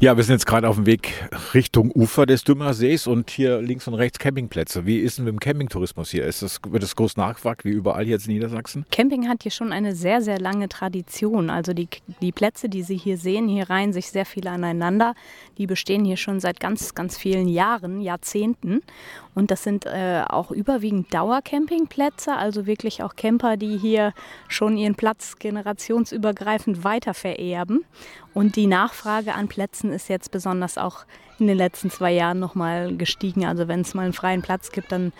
Ja, 0.00 0.16
wir 0.16 0.22
sind 0.22 0.34
jetzt 0.34 0.46
gerade 0.46 0.68
auf 0.68 0.76
dem 0.76 0.86
Weg 0.86 1.28
Richtung 1.54 1.90
Ufer 1.90 2.24
des 2.24 2.44
Dümmersees 2.44 3.08
und 3.08 3.30
hier 3.30 3.60
links 3.60 3.88
und 3.88 3.94
rechts 3.94 4.20
Campingplätze. 4.20 4.86
Wie 4.86 5.00
ist 5.00 5.18
denn 5.18 5.24
mit 5.24 5.32
dem 5.32 5.40
Campingtourismus 5.40 6.10
hier? 6.10 6.24
Ist 6.24 6.40
das, 6.40 6.60
wird 6.68 6.84
das 6.84 6.94
groß 6.94 7.16
nachgefragt, 7.16 7.64
wie 7.64 7.70
überall 7.70 8.06
jetzt 8.06 8.28
in 8.28 8.34
Niedersachsen? 8.34 8.86
Camping 8.92 9.28
hat 9.28 9.42
hier 9.42 9.50
schon 9.50 9.72
eine 9.72 9.96
sehr, 9.96 10.22
sehr 10.22 10.38
lange 10.38 10.68
Tradition. 10.68 11.50
Also 11.50 11.72
die, 11.72 11.88
die 12.22 12.30
Plätze, 12.30 12.68
die 12.68 12.84
Sie 12.84 12.96
hier 12.96 13.18
sehen, 13.18 13.48
hier 13.48 13.70
reihen 13.70 13.92
sich 13.92 14.12
sehr 14.12 14.24
viele 14.24 14.50
aneinander. 14.50 15.16
Die 15.58 15.66
bestehen 15.66 16.04
hier 16.04 16.16
schon 16.16 16.38
seit 16.38 16.60
ganz, 16.60 16.94
ganz 16.94 17.18
vielen 17.18 17.48
Jahren, 17.48 18.00
Jahrzehnten. 18.00 18.82
Und 19.34 19.50
das 19.50 19.64
sind 19.64 19.84
äh, 19.86 20.22
auch 20.28 20.52
überwiegend 20.52 21.12
Dauercampingplätze, 21.12 22.36
also 22.36 22.66
wirklich 22.66 23.02
auch 23.02 23.16
Camper, 23.16 23.56
die 23.56 23.76
hier 23.78 24.12
schon 24.46 24.76
ihren 24.76 24.94
Platz 24.94 25.40
generationsübergreifend 25.40 26.84
weiter 26.84 27.14
vererben. 27.14 27.84
Und 28.38 28.54
die 28.54 28.68
Nachfrage 28.68 29.34
an 29.34 29.48
Plätzen 29.48 29.90
ist 29.90 30.08
jetzt 30.08 30.30
besonders 30.30 30.78
auch 30.78 31.06
in 31.40 31.48
den 31.48 31.56
letzten 31.56 31.90
zwei 31.90 32.12
Jahren 32.12 32.38
nochmal 32.38 32.96
gestiegen. 32.96 33.44
Also 33.44 33.66
wenn 33.66 33.80
es 33.80 33.94
mal 33.94 34.04
einen 34.04 34.12
freien 34.12 34.42
Platz 34.42 34.70
gibt, 34.70 34.92
dann 34.92 35.12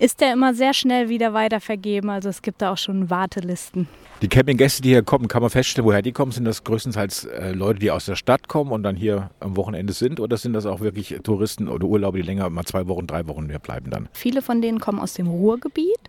ist 0.00 0.20
der 0.20 0.32
immer 0.32 0.52
sehr 0.52 0.74
schnell 0.74 1.08
wieder 1.08 1.32
weitervergeben. 1.32 2.10
Also 2.10 2.28
es 2.28 2.42
gibt 2.42 2.62
da 2.62 2.72
auch 2.72 2.76
schon 2.76 3.08
Wartelisten. 3.08 3.86
Die 4.20 4.26
Campinggäste, 4.26 4.82
die 4.82 4.88
hier 4.88 5.04
kommen, 5.04 5.28
kann 5.28 5.42
man 5.42 5.50
feststellen, 5.50 5.86
woher 5.86 6.02
die 6.02 6.10
kommen? 6.10 6.32
Sind 6.32 6.44
das 6.44 6.64
größtenteils 6.64 7.26
äh, 7.26 7.52
Leute, 7.52 7.78
die 7.78 7.92
aus 7.92 8.06
der 8.06 8.16
Stadt 8.16 8.48
kommen 8.48 8.72
und 8.72 8.82
dann 8.82 8.96
hier 8.96 9.30
am 9.38 9.56
Wochenende 9.56 9.92
sind? 9.92 10.18
Oder 10.18 10.36
sind 10.36 10.52
das 10.52 10.66
auch 10.66 10.80
wirklich 10.80 11.20
Touristen 11.22 11.68
oder 11.68 11.86
Urlauber, 11.86 12.16
die 12.16 12.24
länger, 12.24 12.50
mal 12.50 12.64
zwei 12.64 12.88
Wochen, 12.88 13.06
drei 13.06 13.28
Wochen 13.28 13.46
mehr 13.46 13.60
bleiben 13.60 13.90
dann? 13.90 14.08
Viele 14.12 14.42
von 14.42 14.60
denen 14.60 14.80
kommen 14.80 14.98
aus 14.98 15.14
dem 15.14 15.28
Ruhrgebiet. 15.28 16.00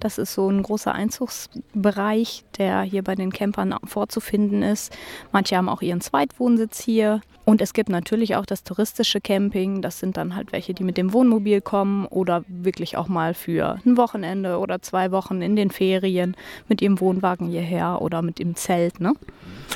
Das 0.00 0.18
ist 0.18 0.34
so 0.34 0.48
ein 0.48 0.62
großer 0.62 0.94
Einzugsbereich, 0.94 2.44
der 2.58 2.82
hier 2.82 3.02
bei 3.02 3.14
den 3.14 3.32
Campern 3.32 3.74
vorzufinden 3.84 4.62
ist. 4.62 4.96
Manche 5.32 5.56
haben 5.56 5.68
auch 5.68 5.82
ihren 5.82 6.00
Zweitwohnsitz 6.00 6.80
hier. 6.80 7.20
Und 7.44 7.60
es 7.60 7.72
gibt 7.72 7.88
natürlich 7.88 8.34
auch 8.34 8.44
das 8.44 8.64
touristische 8.64 9.20
Camping. 9.20 9.80
Das 9.80 10.00
sind 10.00 10.16
dann 10.16 10.34
halt 10.34 10.50
welche, 10.50 10.74
die 10.74 10.82
mit 10.82 10.96
dem 10.96 11.12
Wohnmobil 11.12 11.60
kommen 11.60 12.04
oder 12.06 12.44
wirklich 12.48 12.96
auch 12.96 13.06
mal 13.06 13.34
für 13.34 13.78
ein 13.86 13.96
Wochenende 13.96 14.58
oder 14.58 14.82
zwei 14.82 15.12
Wochen 15.12 15.40
in 15.42 15.54
den 15.54 15.70
Ferien 15.70 16.36
mit 16.68 16.82
ihrem 16.82 16.98
Wohnwagen 16.98 17.46
hierher 17.46 18.02
oder 18.02 18.20
mit 18.20 18.40
dem 18.40 18.56
Zelt. 18.56 19.00
Ne? 19.00 19.14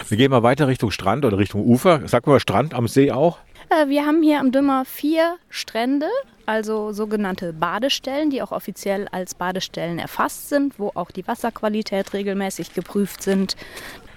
Wir 0.08 0.16
gehen 0.16 0.32
mal 0.32 0.42
weiter 0.42 0.66
Richtung 0.66 0.90
Strand 0.90 1.24
oder 1.24 1.38
Richtung 1.38 1.64
Ufer. 1.64 2.02
Sag 2.06 2.26
mal 2.26 2.40
Strand 2.40 2.74
am 2.74 2.88
See 2.88 3.12
auch. 3.12 3.38
Äh, 3.70 3.88
wir 3.88 4.04
haben 4.04 4.22
hier 4.22 4.40
am 4.40 4.50
Dümmer 4.50 4.84
vier 4.84 5.38
Strände, 5.48 6.08
also 6.44 6.92
sogenannte 6.92 7.52
Badestellen, 7.52 8.30
die 8.30 8.42
auch 8.42 8.50
offiziell 8.50 9.06
als 9.08 9.34
Badestellen 9.34 9.98
erfasst 9.98 10.48
sind, 10.48 10.78
wo 10.78 10.90
auch 10.94 11.10
die 11.12 11.26
Wasserqualität 11.26 12.12
regelmäßig 12.12 12.74
geprüft 12.74 13.22
sind. 13.22 13.56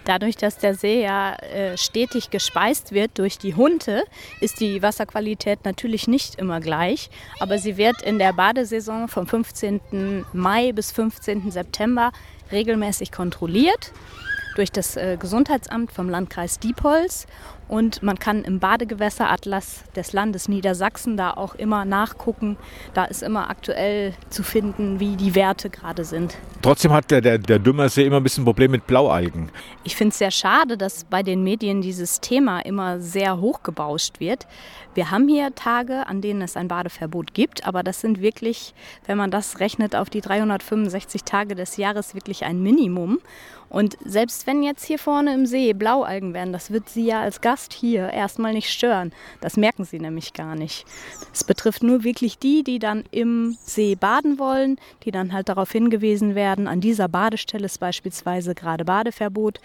Dadurch, 0.06 0.36
dass 0.36 0.58
der 0.58 0.76
See 0.76 1.02
ja 1.04 1.36
äh, 1.36 1.78
stetig 1.78 2.30
gespeist 2.30 2.92
wird 2.92 3.18
durch 3.20 3.38
die 3.38 3.56
Hunde, 3.56 4.04
ist 4.42 4.60
die 4.60 4.82
Wasserqualität 4.82 5.64
natürlich 5.64 6.08
nicht 6.08 6.36
immer 6.36 6.60
gleich. 6.60 7.10
Aber 7.40 7.58
sie 7.58 7.78
wird 7.78 8.02
in 8.02 8.20
der 8.20 8.34
Badesaison 8.34 9.08
vom 9.08 9.28
15. 9.28 10.26
Mai 10.34 10.74
bis 10.74 10.92
15. 10.92 11.52
September 11.52 12.12
regelmäßig 12.52 13.14
kontrolliert 13.14 13.94
durch 14.56 14.72
das 14.72 14.98
äh, 14.98 15.18
Gesundheitsamt 15.20 15.92
vom 15.92 16.10
Landkreis 16.10 16.60
Diepholz 16.60 17.28
und 17.74 18.04
man 18.04 18.20
kann 18.20 18.44
im 18.44 18.60
Badegewässeratlas 18.60 19.84
des 19.96 20.14
Landes 20.14 20.48
Niedersachsen 20.48 21.18
da 21.18 21.32
auch 21.32 21.56
immer 21.56 21.86
nachgucken. 21.86 22.56
Da 22.94 23.06
ist 23.06 23.24
immer 23.24 23.50
aktuell 23.50 24.14
zu 24.30 24.44
finden, 24.44 25.00
wie 25.00 25.16
die 25.16 25.34
Werte 25.34 25.72
gerade 25.72 26.06
sind. 26.06 26.38
Trotzdem 26.62 26.94
hat 26.94 27.10
der, 27.10 27.22
der, 27.22 27.40
der 27.40 27.58
Dümmersee 27.58 28.06
immer 28.06 28.18
ein 28.18 28.24
bisschen 28.24 28.44
ein 28.44 28.46
Problem 28.46 28.70
mit 28.70 28.86
Blaualgen. 28.86 29.50
Ich 29.84 29.96
finde 29.96 30.12
es 30.12 30.20
sehr 30.20 30.30
schade, 30.30 30.78
dass 30.78 31.06
bei 31.06 31.24
den 31.24 31.44
Medien 31.44 31.82
dieses 31.82 32.22
Thema 32.22 32.60
immer 32.60 33.00
sehr 33.00 33.42
hochgebauscht 33.42 34.20
wird. 34.20 34.46
Wir 34.94 35.10
haben 35.10 35.28
hier 35.28 35.56
Tage, 35.56 36.06
an 36.06 36.22
denen 36.22 36.44
es 36.44 36.56
ein 36.56 36.68
Badeverbot 36.68 37.34
gibt, 37.34 37.66
aber 37.66 37.82
das 37.82 38.02
sind 38.02 38.22
wirklich, 38.22 38.76
wenn 39.08 39.18
man 39.18 39.32
das 39.32 39.60
rechnet 39.60 39.96
auf 39.96 40.12
die 40.12 40.22
365 40.22 41.24
Tage 41.24 41.56
des 41.56 41.78
Jahres, 41.78 42.14
wirklich 42.14 42.46
ein 42.46 42.62
Minimum. 42.62 43.18
Und 43.74 43.98
selbst 44.06 44.46
wenn 44.46 44.62
jetzt 44.62 44.86
hier 44.86 45.00
vorne 45.00 45.34
im 45.34 45.48
See 45.48 45.74
Blaualgen 45.74 46.36
werden, 46.36 46.54
das 46.54 46.70
wird 46.70 46.90
Sie 46.90 47.06
ja 47.06 47.22
als 47.22 47.42
Gast 47.42 47.74
hier 47.74 48.08
erstmal 48.10 48.54
nicht 48.54 48.70
stören. 48.70 49.12
Das 49.42 49.58
merken 49.58 49.84
Sie 49.84 50.00
nämlich 50.00 50.34
gar 50.34 50.56
nicht. 50.56 50.86
Es 51.34 51.44
betrifft 51.44 51.82
nur 51.82 52.04
wirklich 52.04 52.38
die, 52.38 52.64
die 52.64 52.78
dann 52.78 53.04
im 53.10 53.58
See 53.66 53.96
baden 53.96 54.38
wollen, 54.38 54.78
die 55.06 55.12
dann 55.12 55.34
halt 55.34 55.50
darauf 55.50 55.72
hingewiesen 55.72 56.36
werden, 56.36 56.68
an 56.68 56.82
dieser 56.82 57.08
Badestelle 57.08 57.66
ist 57.66 57.80
beispielsweise 57.80 58.54
gerade 58.54 58.86
Badeverbot. 58.86 59.60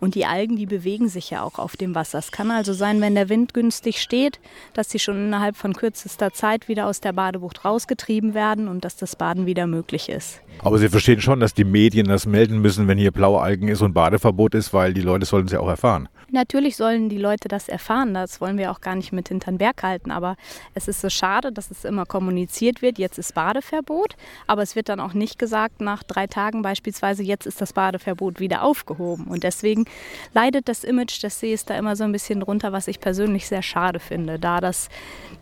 Und 0.00 0.14
die 0.14 0.24
Algen, 0.24 0.56
die 0.56 0.66
bewegen 0.66 1.08
sich 1.08 1.30
ja 1.30 1.42
auch 1.42 1.58
auf 1.58 1.76
dem 1.76 1.94
Wasser. 1.94 2.18
Es 2.18 2.32
kann 2.32 2.50
also 2.50 2.72
sein, 2.72 3.00
wenn 3.02 3.14
der 3.14 3.28
Wind 3.28 3.52
günstig 3.52 4.00
steht, 4.00 4.40
dass 4.72 4.90
sie 4.90 4.98
schon 4.98 5.16
innerhalb 5.16 5.56
von 5.56 5.74
kürzester 5.74 6.32
Zeit 6.32 6.68
wieder 6.68 6.86
aus 6.86 7.00
der 7.00 7.12
Badebucht 7.12 7.64
rausgetrieben 7.64 8.32
werden 8.32 8.66
und 8.66 8.84
dass 8.84 8.96
das 8.96 9.14
Baden 9.14 9.44
wieder 9.44 9.66
möglich 9.66 10.08
ist. 10.08 10.40
Aber 10.62 10.78
Sie 10.78 10.88
verstehen 10.88 11.20
schon, 11.20 11.40
dass 11.40 11.54
die 11.54 11.64
Medien 11.64 12.08
das 12.08 12.26
melden 12.26 12.60
müssen, 12.60 12.88
wenn 12.88 12.98
hier 12.98 13.12
blaue 13.12 13.40
Algen 13.40 13.68
ist 13.68 13.82
und 13.82 13.92
Badeverbot 13.92 14.54
ist, 14.54 14.72
weil 14.72 14.92
die 14.94 15.00
Leute 15.00 15.26
sollen 15.26 15.46
es 15.46 15.52
ja 15.52 15.60
auch 15.60 15.68
erfahren. 15.68 16.08
Natürlich 16.32 16.76
sollen 16.76 17.08
die 17.08 17.18
Leute 17.18 17.48
das 17.48 17.68
erfahren, 17.68 18.14
das 18.14 18.40
wollen 18.40 18.56
wir 18.56 18.70
auch 18.70 18.80
gar 18.80 18.94
nicht 18.94 19.10
mit 19.10 19.28
hinterm 19.28 19.58
Berg 19.58 19.82
halten, 19.82 20.12
aber 20.12 20.36
es 20.74 20.86
ist 20.86 21.00
so 21.00 21.10
schade, 21.10 21.50
dass 21.50 21.72
es 21.72 21.84
immer 21.84 22.06
kommuniziert 22.06 22.82
wird, 22.82 22.98
jetzt 22.98 23.18
ist 23.18 23.34
Badeverbot, 23.34 24.14
aber 24.46 24.62
es 24.62 24.76
wird 24.76 24.88
dann 24.88 25.00
auch 25.00 25.12
nicht 25.12 25.40
gesagt, 25.40 25.80
nach 25.80 26.04
drei 26.04 26.28
Tagen 26.28 26.62
beispielsweise, 26.62 27.24
jetzt 27.24 27.46
ist 27.46 27.60
das 27.60 27.72
Badeverbot 27.72 28.38
wieder 28.38 28.62
aufgehoben. 28.62 29.24
Und 29.24 29.42
deswegen 29.42 29.86
leidet 30.34 30.68
das 30.68 30.84
Image 30.84 31.22
des 31.22 31.40
Sees 31.40 31.64
da 31.64 31.76
immer 31.76 31.96
so 31.96 32.04
ein 32.04 32.12
bisschen 32.12 32.40
drunter, 32.40 32.72
was 32.72 32.88
ich 32.88 33.00
persönlich 33.00 33.46
sehr 33.46 33.62
schade 33.62 34.00
finde, 34.00 34.38
da 34.38 34.60
das 34.60 34.88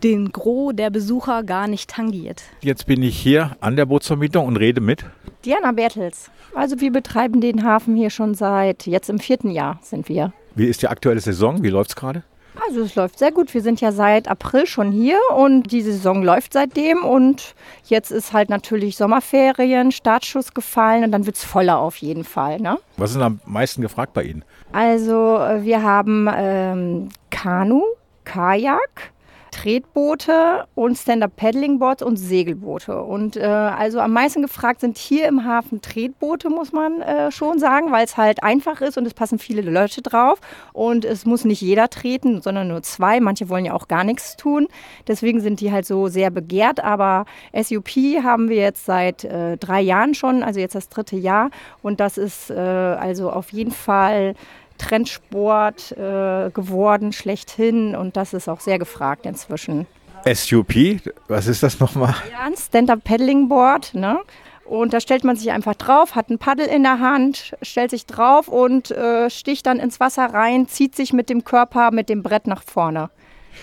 den 0.02 0.32
Gros 0.32 0.74
der 0.74 0.90
Besucher 0.90 1.42
gar 1.42 1.68
nicht 1.68 1.90
tangiert. 1.90 2.42
Jetzt 2.62 2.86
bin 2.86 3.02
ich 3.02 3.18
hier 3.18 3.56
an 3.60 3.76
der 3.76 3.86
Bootsvermietung 3.86 4.46
und 4.46 4.56
rede 4.56 4.80
mit 4.80 5.04
Diana 5.44 5.72
Bertels. 5.72 6.30
Also 6.54 6.80
wir 6.80 6.90
betreiben 6.90 7.40
den 7.40 7.64
Hafen 7.64 7.96
hier 7.96 8.10
schon 8.10 8.34
seit 8.34 8.86
jetzt 8.86 9.10
im 9.10 9.18
vierten 9.18 9.50
Jahr 9.50 9.78
sind 9.82 10.08
wir. 10.08 10.32
Wie 10.54 10.66
ist 10.66 10.82
die 10.82 10.88
aktuelle 10.88 11.20
Saison? 11.20 11.62
Wie 11.62 11.68
läuft 11.68 11.90
es 11.90 11.96
gerade? 11.96 12.24
Also 12.66 12.82
es 12.82 12.94
läuft 12.94 13.18
sehr 13.18 13.32
gut. 13.32 13.52
Wir 13.54 13.62
sind 13.62 13.80
ja 13.80 13.92
seit 13.92 14.28
April 14.28 14.66
schon 14.66 14.90
hier 14.90 15.18
und 15.36 15.72
die 15.72 15.82
Saison 15.82 16.22
läuft 16.22 16.52
seitdem. 16.52 17.04
Und 17.04 17.54
jetzt 17.84 18.10
ist 18.10 18.32
halt 18.32 18.50
natürlich 18.50 18.96
Sommerferien, 18.96 19.92
Startschuss 19.92 20.54
gefallen 20.54 21.04
und 21.04 21.12
dann 21.12 21.26
wird 21.26 21.36
es 21.36 21.44
voller 21.44 21.78
auf 21.78 21.96
jeden 21.96 22.24
Fall. 22.24 22.60
Ne? 22.60 22.78
Was 22.96 23.12
ist 23.12 23.20
am 23.20 23.40
meisten 23.44 23.82
gefragt 23.82 24.12
bei 24.12 24.24
Ihnen? 24.24 24.44
Also 24.72 25.38
äh, 25.38 25.62
wir 25.64 25.82
haben 25.82 26.28
ähm, 26.34 27.08
Kanu, 27.30 27.82
Kajak, 28.24 29.12
Tretboote 29.50 30.66
und 30.74 30.96
Stand-Up-Paddling-Boards 30.96 32.02
und 32.02 32.16
Segelboote. 32.16 33.02
Und 33.02 33.36
äh, 33.36 33.42
also 33.42 34.00
am 34.00 34.12
meisten 34.12 34.42
gefragt 34.42 34.80
sind 34.80 34.98
hier 34.98 35.26
im 35.28 35.44
Hafen 35.44 35.80
Tretboote, 35.80 36.50
muss 36.50 36.72
man 36.72 37.00
äh, 37.00 37.30
schon 37.30 37.58
sagen, 37.58 37.92
weil 37.92 38.04
es 38.04 38.16
halt 38.16 38.42
einfach 38.42 38.80
ist 38.80 38.98
und 38.98 39.06
es 39.06 39.14
passen 39.14 39.38
viele 39.38 39.62
Leute 39.62 40.02
drauf. 40.02 40.40
Und 40.72 41.04
es 41.04 41.24
muss 41.26 41.44
nicht 41.44 41.60
jeder 41.60 41.88
treten, 41.88 42.40
sondern 42.42 42.68
nur 42.68 42.82
zwei. 42.82 43.20
Manche 43.20 43.48
wollen 43.48 43.64
ja 43.64 43.74
auch 43.74 43.88
gar 43.88 44.04
nichts 44.04 44.36
tun. 44.36 44.68
Deswegen 45.06 45.40
sind 45.40 45.60
die 45.60 45.72
halt 45.72 45.86
so 45.86 46.08
sehr 46.08 46.30
begehrt. 46.30 46.80
Aber 46.80 47.24
SUP 47.54 47.88
haben 48.22 48.48
wir 48.48 48.56
jetzt 48.56 48.84
seit 48.84 49.24
äh, 49.24 49.56
drei 49.56 49.80
Jahren 49.80 50.14
schon, 50.14 50.42
also 50.42 50.60
jetzt 50.60 50.74
das 50.74 50.88
dritte 50.88 51.16
Jahr. 51.16 51.50
Und 51.82 52.00
das 52.00 52.18
ist 52.18 52.50
äh, 52.50 52.54
also 52.54 53.30
auf 53.30 53.52
jeden 53.52 53.72
Fall 53.72 54.34
Trendsport 54.78 55.92
äh, 55.92 56.50
geworden, 56.50 57.12
schlechthin. 57.12 57.94
Und 57.94 58.16
das 58.16 58.32
ist 58.32 58.48
auch 58.48 58.60
sehr 58.60 58.78
gefragt 58.78 59.26
inzwischen. 59.26 59.86
SUP, 60.26 61.00
was 61.28 61.46
ist 61.46 61.62
das 61.62 61.80
nochmal? 61.80 62.14
Ja, 62.30 62.46
ein 62.46 62.56
Stand-Up-Paddling-Board. 62.56 63.94
Ne? 63.94 64.18
Und 64.64 64.92
da 64.92 65.00
stellt 65.00 65.24
man 65.24 65.36
sich 65.36 65.50
einfach 65.50 65.74
drauf, 65.74 66.14
hat 66.14 66.28
ein 66.28 66.38
Paddel 66.38 66.66
in 66.66 66.82
der 66.82 67.00
Hand, 67.00 67.56
stellt 67.62 67.90
sich 67.90 68.04
drauf 68.06 68.48
und 68.48 68.90
äh, 68.90 69.30
sticht 69.30 69.66
dann 69.66 69.78
ins 69.78 69.98
Wasser 69.98 70.26
rein, 70.26 70.68
zieht 70.68 70.94
sich 70.94 71.12
mit 71.12 71.30
dem 71.30 71.44
Körper, 71.44 71.90
mit 71.90 72.08
dem 72.08 72.22
Brett 72.22 72.46
nach 72.46 72.62
vorne. 72.62 73.08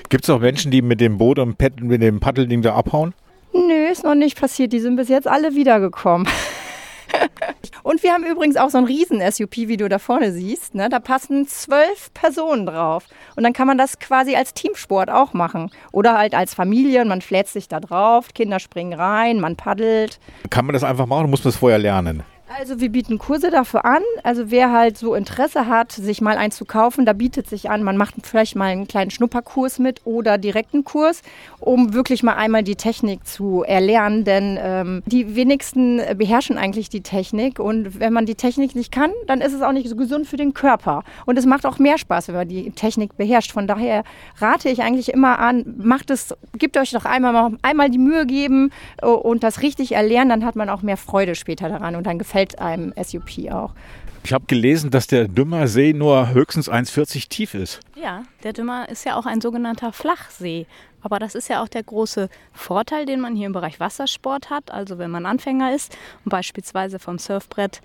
Gibt 0.10 0.24
es 0.24 0.30
auch 0.30 0.40
Menschen, 0.40 0.72
die 0.72 0.82
mit 0.82 1.00
dem 1.00 1.18
Boot 1.18 1.40
und 1.40 1.60
mit 1.82 2.02
dem 2.02 2.20
Paddelding 2.20 2.62
da 2.62 2.76
abhauen? 2.76 3.14
Nö, 3.54 3.88
ist 3.92 4.04
noch 4.04 4.16
nicht 4.16 4.40
passiert. 4.40 4.74
Die 4.74 4.80
sind 4.80 4.96
bis 4.96 5.08
jetzt 5.08 5.28
alle 5.28 5.56
wiedergekommen. 5.56 6.28
Und 7.84 8.04
wir 8.04 8.14
haben 8.14 8.24
übrigens 8.24 8.58
auch 8.58 8.70
so 8.70 8.78
ein 8.78 8.86
Riesen-SUP, 8.86 9.56
wie 9.56 9.78
du 9.78 9.88
da 9.88 10.00
vorne 10.00 10.32
siehst. 10.32 10.76
Ne? 10.76 10.90
Da 10.90 11.00
passen 11.00 11.48
zwölf 11.48 12.14
Personen 12.14 12.66
drauf. 12.66 13.06
Und 13.36 13.44
dann 13.44 13.54
kann 13.54 13.68
man 13.68 13.78
das 13.78 14.00
quasi 14.00 14.36
als 14.36 14.54
Teamsport 14.54 15.10
auch 15.10 15.34
machen. 15.34 15.72
Oder 15.92 16.18
halt 16.18 16.34
als 16.34 16.54
Familie. 16.54 17.06
Man 17.06 17.22
fläht 17.22 17.48
sich 17.48 17.68
da 17.68 17.80
drauf, 17.80 18.34
Kinder 18.34 18.60
springen 18.60 18.94
rein, 18.94 19.40
man 19.40 19.56
paddelt. 19.56 20.20
Kann 20.50 20.66
man 20.66 20.74
das 20.74 20.84
einfach 20.84 21.06
machen 21.06 21.22
oder 21.22 21.30
muss 21.30 21.44
man 21.44 21.50
es 21.50 21.58
vorher 21.58 21.80
lernen? 21.80 22.24
Also 22.58 22.80
wir 22.80 22.90
bieten 22.90 23.18
Kurse 23.18 23.52
dafür 23.52 23.84
an. 23.84 24.02
Also 24.24 24.50
wer 24.50 24.72
halt 24.72 24.98
so 24.98 25.14
Interesse 25.14 25.68
hat, 25.68 25.92
sich 25.92 26.22
mal 26.22 26.38
eins 26.38 26.56
zu 26.56 26.64
kaufen, 26.64 27.06
da 27.06 27.12
bietet 27.12 27.50
sich 27.50 27.70
an, 27.70 27.84
man 27.84 27.98
macht 27.98 28.16
vielleicht 28.24 28.56
mal 28.56 28.68
einen 28.68 28.88
kleinen 28.88 29.12
Schnupperkurs 29.12 29.78
mit 29.78 30.02
oder 30.06 30.38
direkten 30.38 30.86
Kurs, 30.86 31.22
um 31.60 31.94
wirklich 31.94 32.24
mal 32.24 32.36
einmal 32.36 32.64
die 32.64 32.78
Technik 32.78 33.28
zu 33.28 33.64
erlernen. 33.64 34.24
Denn 34.24 34.58
ähm, 34.62 35.04
die 35.06 35.36
wenigsten 35.36 36.00
beherrschen 36.16 36.58
eigentlich 36.58 36.88
die 36.88 37.02
Technik. 37.02 37.60
Und 37.60 38.00
wenn 38.00 38.14
man 38.14 38.26
die 38.26 38.36
Technik 38.36 38.74
nicht 38.74 38.90
kann, 38.90 39.12
dann 39.28 39.42
ist 39.42 39.52
es 39.52 39.62
auch 39.62 39.74
nicht 39.74 39.90
so 39.90 39.98
gesund 39.98 40.26
für 40.26 40.38
den 40.38 40.54
Körper. 40.54 41.04
Und 41.26 41.38
es 41.38 41.46
macht 41.46 41.66
auch 41.66 41.78
mehr 41.78 41.98
Spaß, 41.98 42.30
wenn 42.30 42.36
man 42.36 42.48
die 42.48 42.72
Technik 42.72 43.18
beherrscht. 43.18 43.52
Von 43.52 43.68
daher 43.68 44.06
rate 44.38 44.70
ich 44.70 44.82
eigentlich 44.82 45.12
immer 45.12 45.40
an, 45.40 45.76
macht 45.78 46.10
es, 46.10 46.34
gebt 46.54 46.78
euch 46.78 46.92
doch 46.92 47.04
einmal, 47.04 47.52
einmal 47.64 47.90
die 47.90 47.98
Mühe 47.98 48.26
geben 48.26 48.72
äh, 49.02 49.08
und 49.08 49.44
das 49.44 49.62
richtig 49.62 49.92
erlernen, 49.92 50.30
dann 50.30 50.46
hat 50.46 50.56
man 50.56 50.70
auch 50.70 50.84
mehr 50.84 50.96
Freude 50.96 51.36
später 51.36 51.68
daran 51.68 51.98
und 51.98 52.08
dann 52.08 52.18
gefällt 52.18 52.45
gefällt 52.46 52.60
einem 52.60 52.94
SUP 53.02 53.52
auch. 53.52 53.74
Ich 54.24 54.34
habe 54.34 54.46
gelesen, 54.48 54.90
dass 54.90 55.06
der 55.06 55.28
Dümmer 55.28 55.68
See 55.68 55.94
nur 55.94 56.32
höchstens 56.32 56.70
1,40 56.70 57.30
tief 57.30 57.54
ist. 57.54 57.80
Ja, 57.96 58.24
der 58.44 58.54
Dümmer 58.54 58.90
ist 58.90 59.06
ja 59.06 59.18
auch 59.18 59.28
ein 59.28 59.40
sogenannter 59.40 59.94
Flachsee. 59.94 60.66
Aber 61.06 61.20
das 61.20 61.36
ist 61.36 61.50
ja 61.50 61.62
auch 61.62 61.68
der 61.68 61.84
große 61.84 62.30
Vorteil, 62.52 63.06
den 63.06 63.20
man 63.22 63.36
hier 63.36 63.46
im 63.46 63.54
Bereich 63.54 63.80
Wassersport 63.80 64.50
hat. 64.50 64.72
Also 64.72 64.98
wenn 64.98 65.12
man 65.12 65.28
Anfänger 65.28 65.76
ist 65.76 65.96
und 66.24 66.32
beispielsweise 66.32 66.98
vom 66.98 67.20
Surfbrett 67.20 67.82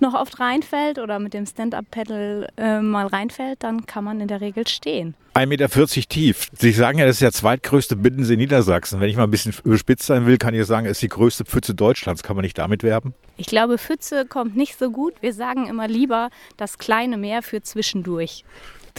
noch 0.00 0.12
oft 0.12 0.38
reinfällt 0.38 0.98
oder 0.98 1.18
mit 1.18 1.32
dem 1.32 1.46
Stand-Up-Pedal 1.46 2.50
äh, 2.58 2.80
mal 2.80 3.06
reinfällt, 3.06 3.62
dann 3.62 3.86
kann 3.86 4.04
man 4.04 4.20
in 4.20 4.28
der 4.28 4.42
Regel 4.42 4.68
stehen. 4.68 5.14
1,40 5.32 5.46
Meter 5.46 6.08
tief. 6.08 6.48
Sie 6.52 6.72
sagen 6.72 6.98
ja, 6.98 7.06
das 7.06 7.16
ist 7.16 7.22
der 7.22 7.32
zweitgrößte 7.32 7.96
Binnensee 7.96 8.36
Niedersachsen. 8.36 9.00
Wenn 9.00 9.08
ich 9.08 9.16
mal 9.16 9.24
ein 9.24 9.30
bisschen 9.30 9.54
überspitzt 9.64 10.04
sein 10.04 10.26
will, 10.26 10.36
kann 10.36 10.52
ich 10.52 10.66
sagen, 10.66 10.84
es 10.84 10.92
ist 10.92 11.02
die 11.02 11.08
größte 11.08 11.46
Pfütze 11.46 11.74
Deutschlands. 11.74 12.22
Kann 12.22 12.36
man 12.36 12.42
nicht 12.42 12.58
damit 12.58 12.82
werben? 12.82 13.14
Ich 13.38 13.46
glaube, 13.46 13.78
Pfütze 13.78 14.26
kommt 14.26 14.56
nicht 14.56 14.78
so 14.78 14.90
gut. 14.90 15.14
Wir 15.22 15.32
sagen 15.32 15.68
immer 15.68 15.88
lieber 15.88 16.28
das 16.58 16.76
kleine 16.76 17.16
Meer 17.16 17.42
für 17.42 17.62
zwischendurch. 17.62 18.44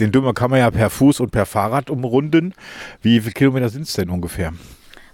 Den 0.00 0.12
Dümmer 0.12 0.32
kann 0.32 0.50
man 0.50 0.60
ja 0.60 0.70
per 0.70 0.88
Fuß 0.88 1.20
und 1.20 1.30
per 1.30 1.44
Fahrrad 1.44 1.90
umrunden. 1.90 2.54
Wie 3.02 3.20
viele 3.20 3.32
Kilometer 3.32 3.68
sind 3.68 3.82
es 3.82 3.92
denn 3.92 4.08
ungefähr? 4.08 4.52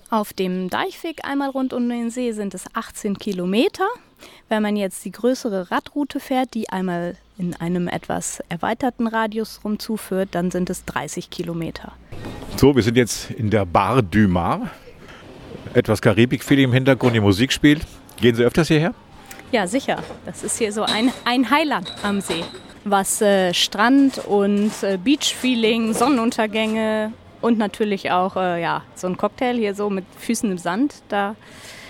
Auf 0.09 0.33
dem 0.33 0.71
Deichweg 0.71 1.25
einmal 1.25 1.51
rund 1.51 1.73
um 1.73 1.89
den 1.89 2.11
See 2.11 2.31
sind 2.31 2.55
es 2.55 2.65
18 2.75 3.19
Kilometer. 3.19 3.89
Wenn 4.49 4.63
man 4.63 4.77
jetzt 4.77 5.05
die 5.05 5.11
größere 5.11 5.73
Radroute 5.73 6.21
fährt, 6.21 6.55
die 6.55 6.71
einmal 6.71 7.17
in 7.37 7.55
einem 7.55 7.89
etwas 7.89 8.41
erweiterten 8.49 9.09
Radius 9.09 9.61
rumzuführt, 9.65 10.29
dann 10.31 10.53
sind 10.53 10.71
es 10.71 10.85
30 10.85 11.29
Kilometer. 11.31 11.93
So, 12.57 12.77
wir 12.77 12.85
sind 12.85 12.97
jetzt 12.97 13.33
in 13.33 13.51
der 13.51 13.67
Bar 13.67 14.03
du 14.03 14.29
Mar. 14.29 14.71
Etwas 15.75 16.01
Karibikfeeling 16.01 16.67
im 16.67 16.73
Hintergrund, 16.73 17.17
die 17.17 17.21
Musik 17.21 17.53
spielt. 17.53 17.85
Gehen 18.21 18.37
Sie 18.37 18.45
öfters 18.45 18.69
hierher? 18.69 18.95
Ja, 19.53 19.67
sicher. 19.67 20.03
Das 20.25 20.43
ist 20.43 20.59
hier 20.59 20.73
so 20.73 20.83
ein, 20.83 21.13
ein 21.25 21.51
Highland 21.51 21.93
am 22.03 22.21
See 22.21 22.45
was 22.87 23.21
äh, 23.21 23.53
Strand 23.53 24.19
und 24.19 24.71
äh, 24.83 24.97
Beach-Feeling, 24.97 25.93
Sonnenuntergänge 25.93 27.13
Und 27.41 27.59
natürlich 27.59 28.11
auch 28.13 28.37
äh, 28.37 28.63
ja, 28.63 28.83
so 28.95 29.09
ein 29.09 29.17
Cocktail 29.17 29.57
hier 29.57 29.75
so 29.75 29.91
mit 29.91 30.05
Füßen 30.19 30.51
im 30.51 30.59
Sand. 30.59 30.95
Da 31.09 31.35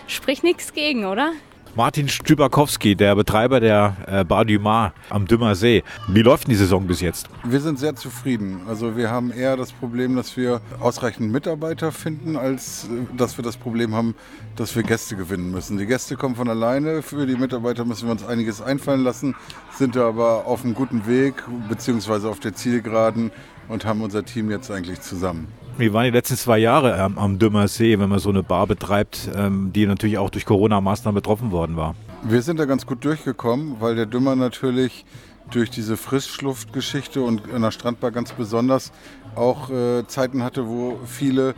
spricht 0.07 0.43
nichts 0.43 0.73
gegen, 0.73 1.05
oder? 1.05 1.33
Martin 1.77 2.09
Stübakowski, 2.09 2.97
der 2.97 3.15
Betreiber 3.15 3.61
der 3.61 3.97
äh, 4.07 4.25
Bar 4.25 4.47
du 4.47 4.59
Mar 4.59 4.95
am 5.11 5.27
Dümmer 5.27 5.55
See. 5.55 5.85
Wie 6.09 6.23
läuft 6.23 6.45
denn 6.45 6.53
die 6.53 6.57
Saison 6.57 6.87
bis 6.87 7.03
jetzt? 7.03 7.29
Wir 7.45 7.61
sind 7.61 7.79
sehr 7.79 7.95
zufrieden. 7.95 8.63
Also 8.67 8.97
wir 8.97 9.11
haben 9.11 9.31
eher 9.31 9.59
das 9.59 9.73
Problem, 9.73 10.17
dass 10.17 10.39
wir 10.39 10.63
ausreichend 10.81 11.31
Mitarbeiter 11.31 11.93
finden, 11.93 12.39
als 12.39 12.85
äh, 12.85 13.15
dass 13.15 13.37
wir 13.37 13.45
das 13.45 13.59
Problem 13.59 13.95
haben, 13.95 14.15
dass 14.57 14.75
wir 14.75 14.85
Gäste 14.85 15.17
gewinnen 15.17 15.51
müssen. 15.51 15.77
Die 15.77 15.85
Gäste 15.85 16.17
kommen 16.17 16.35
von 16.35 16.49
alleine. 16.49 17.03
Für 17.03 17.27
die 17.27 17.37
Mitarbeiter 17.37 17.85
müssen 17.85 18.07
wir 18.07 18.13
uns 18.13 18.25
einiges 18.25 18.63
einfallen 18.63 19.05
lassen, 19.05 19.35
sind 19.77 19.99
aber 19.99 20.47
auf 20.47 20.65
einem 20.65 20.73
guten 20.73 21.07
Weg, 21.07 21.35
beziehungsweise 21.69 22.31
auf 22.31 22.41
der 22.41 22.55
Zielgeraden 22.55 23.33
und 23.69 23.85
haben 23.85 24.01
unser 24.01 24.25
Team 24.25 24.51
jetzt 24.51 24.71
eigentlich 24.71 25.03
zusammen. 25.03 25.47
Wie 25.79 25.93
waren 25.93 26.05
die 26.05 26.11
letzten 26.11 26.37
zwei 26.37 26.57
Jahre 26.57 26.99
am, 26.99 27.19
am 27.19 27.39
Dümmer 27.39 27.69
See, 27.69 27.99
wenn 27.99 28.09
man 28.09 28.19
so 28.19 28.31
eine 28.31 28.43
Bar 28.43 28.67
betreibt, 28.67 29.29
ähm, 29.37 29.73
die 29.75 29.87
natürlich 29.87 30.17
auch 30.17 30.31
durch 30.31 30.47
Corona-Maßnahmen 30.47 31.15
betroffen 31.15 31.51
worden 31.51 31.77
war? 31.77 31.95
Wir 32.23 32.41
sind 32.41 32.59
da 32.59 32.65
ganz 32.65 32.87
gut 32.87 33.05
durchgekommen, 33.05 33.77
weil 33.79 33.95
der 33.95 34.07
Dümmer 34.07 34.37
natürlich 34.37 35.05
durch 35.51 35.69
diese 35.69 35.99
Frischluftgeschichte 35.99 37.21
und 37.21 37.47
in 37.49 37.61
der 37.61 37.73
Strandbar 37.73 38.11
ganz 38.11 38.33
besonders 38.33 38.91
auch 39.35 39.69
äh, 39.69 40.07
Zeiten 40.07 40.43
hatte, 40.43 40.67
wo 40.67 40.99
viele 41.05 41.55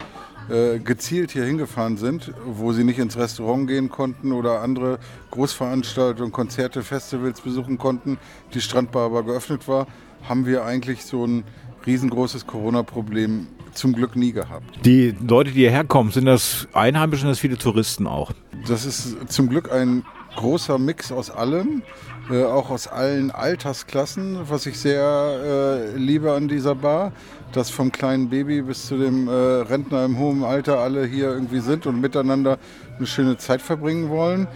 äh, 0.50 0.80
gezielt 0.80 1.30
hier 1.30 1.44
hingefahren 1.44 1.96
sind, 1.96 2.32
wo 2.44 2.72
sie 2.72 2.82
nicht 2.82 2.98
ins 2.98 3.16
Restaurant 3.16 3.68
gehen 3.68 3.88
konnten 3.88 4.32
oder 4.32 4.62
andere 4.62 4.98
Großveranstaltungen, 5.30 6.32
Konzerte, 6.32 6.82
Festivals 6.82 7.40
besuchen 7.40 7.78
konnten, 7.78 8.18
die 8.52 8.60
Strandbar 8.60 9.06
aber 9.06 9.22
geöffnet 9.22 9.68
war, 9.68 9.86
haben 10.28 10.44
wir 10.44 10.64
eigentlich 10.64 11.04
so 11.04 11.24
ein 11.24 11.44
riesengroßes 11.86 12.48
Corona-Problem 12.48 13.46
zum 13.78 13.92
Glück 13.92 14.16
nie 14.16 14.32
gehabt. 14.32 14.84
Die 14.84 15.14
Leute, 15.26 15.50
die 15.50 15.60
hierher 15.60 15.84
kommen, 15.84 16.10
sind 16.10 16.26
das 16.26 16.68
Einheimische 16.72 17.24
und 17.24 17.30
das 17.30 17.38
viele 17.38 17.56
Touristen 17.56 18.06
auch? 18.06 18.32
Das 18.66 18.84
ist 18.84 19.32
zum 19.32 19.48
Glück 19.48 19.72
ein 19.72 20.04
großer 20.36 20.78
Mix 20.78 21.10
aus 21.10 21.30
allem, 21.30 21.82
äh, 22.30 22.44
auch 22.44 22.70
aus 22.70 22.86
allen 22.86 23.30
Altersklassen, 23.30 24.38
was 24.48 24.66
ich 24.66 24.78
sehr 24.78 25.90
äh, 25.94 25.96
liebe 25.96 26.32
an 26.32 26.48
dieser 26.48 26.74
Bar, 26.74 27.12
dass 27.52 27.70
vom 27.70 27.90
kleinen 27.90 28.28
Baby 28.28 28.62
bis 28.62 28.86
zu 28.86 28.98
dem 28.98 29.28
äh, 29.28 29.32
Rentner 29.32 30.04
im 30.04 30.18
hohen 30.18 30.44
Alter 30.44 30.78
alle 30.78 31.06
hier 31.06 31.28
irgendwie 31.28 31.60
sind 31.60 31.86
und 31.86 32.00
miteinander 32.00 32.58
eine 32.96 33.06
schöne 33.06 33.38
Zeit 33.38 33.62
verbringen 33.62 34.10
wollen. 34.10 34.46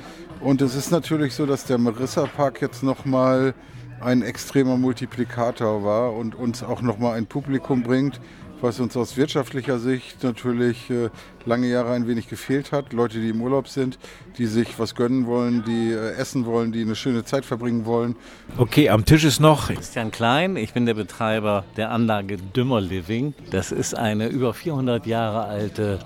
Und 0.41 0.61
es 0.61 0.75
ist 0.75 0.91
natürlich 0.91 1.35
so, 1.35 1.47
dass 1.47 1.65
der 1.65 1.79
Marissa 1.79 2.27
Park 2.27 2.61
jetzt 2.61 2.83
nochmal 2.83 3.55
ein 4.01 4.23
extremer 4.23 4.77
Multiplikator 4.77 5.85
war 5.85 6.13
und 6.15 6.35
uns 6.35 6.63
auch 6.63 6.83
nochmal 6.83 7.17
ein 7.17 7.27
Publikum 7.27 7.83
bringt, 7.83 8.21
was 8.63 8.81
uns 8.81 8.97
aus 8.97 9.17
wirtschaftlicher 9.17 9.79
Sicht 9.79 10.23
natürlich 10.23 10.89
äh, 10.91 11.11
lange 11.45 11.69
Jahre 11.69 11.93
ein 11.93 12.07
wenig 12.07 12.29
gefehlt 12.29 12.73
hat. 12.73 12.93
Leute, 12.93 13.21
die 13.21 13.31
im 13.31 13.41
Urlaub 13.41 13.69
sind, 13.69 13.99
die 14.39 14.47
sich 14.47 14.79
was 14.79 14.95
gönnen 14.95 15.27
wollen, 15.27 15.65
die 15.65 15.93
äh, 15.93 16.13
essen 16.15 16.47
wollen, 16.47 16.73
die 16.73 16.83
eine 16.83 16.95
schöne 16.95 17.25
Zeit 17.25 17.45
verbringen 17.45 17.85
wollen. 17.85 18.17
Okay, 18.57 18.89
am 18.89 19.05
Tisch 19.05 19.25
ist 19.25 19.41
noch 19.41 19.69
Christian 19.69 20.11
Klein. 20.11 20.57
Ich 20.57 20.73
bin 20.73 20.87
der 20.87 20.95
Betreiber 20.95 21.65
der 21.77 21.91
Anlage 21.91 22.37
Dümmer 22.37 22.81
Living. 22.81 23.35
Das 23.51 23.73
ist 23.73 23.97
eine 23.97 24.29
über 24.29 24.55
400 24.55 25.07
Jahre 25.07 25.45
alte 25.45 25.99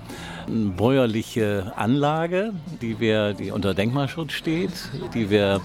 bäuerliche 0.49 1.73
Anlage, 1.77 2.53
die 2.81 3.01
wir, 3.01 3.35
die 3.35 3.51
unter 3.51 3.75
Denkmalschutz 3.75 4.33
steht, 4.33 4.71
die 5.13 5.29
wir 5.29 5.61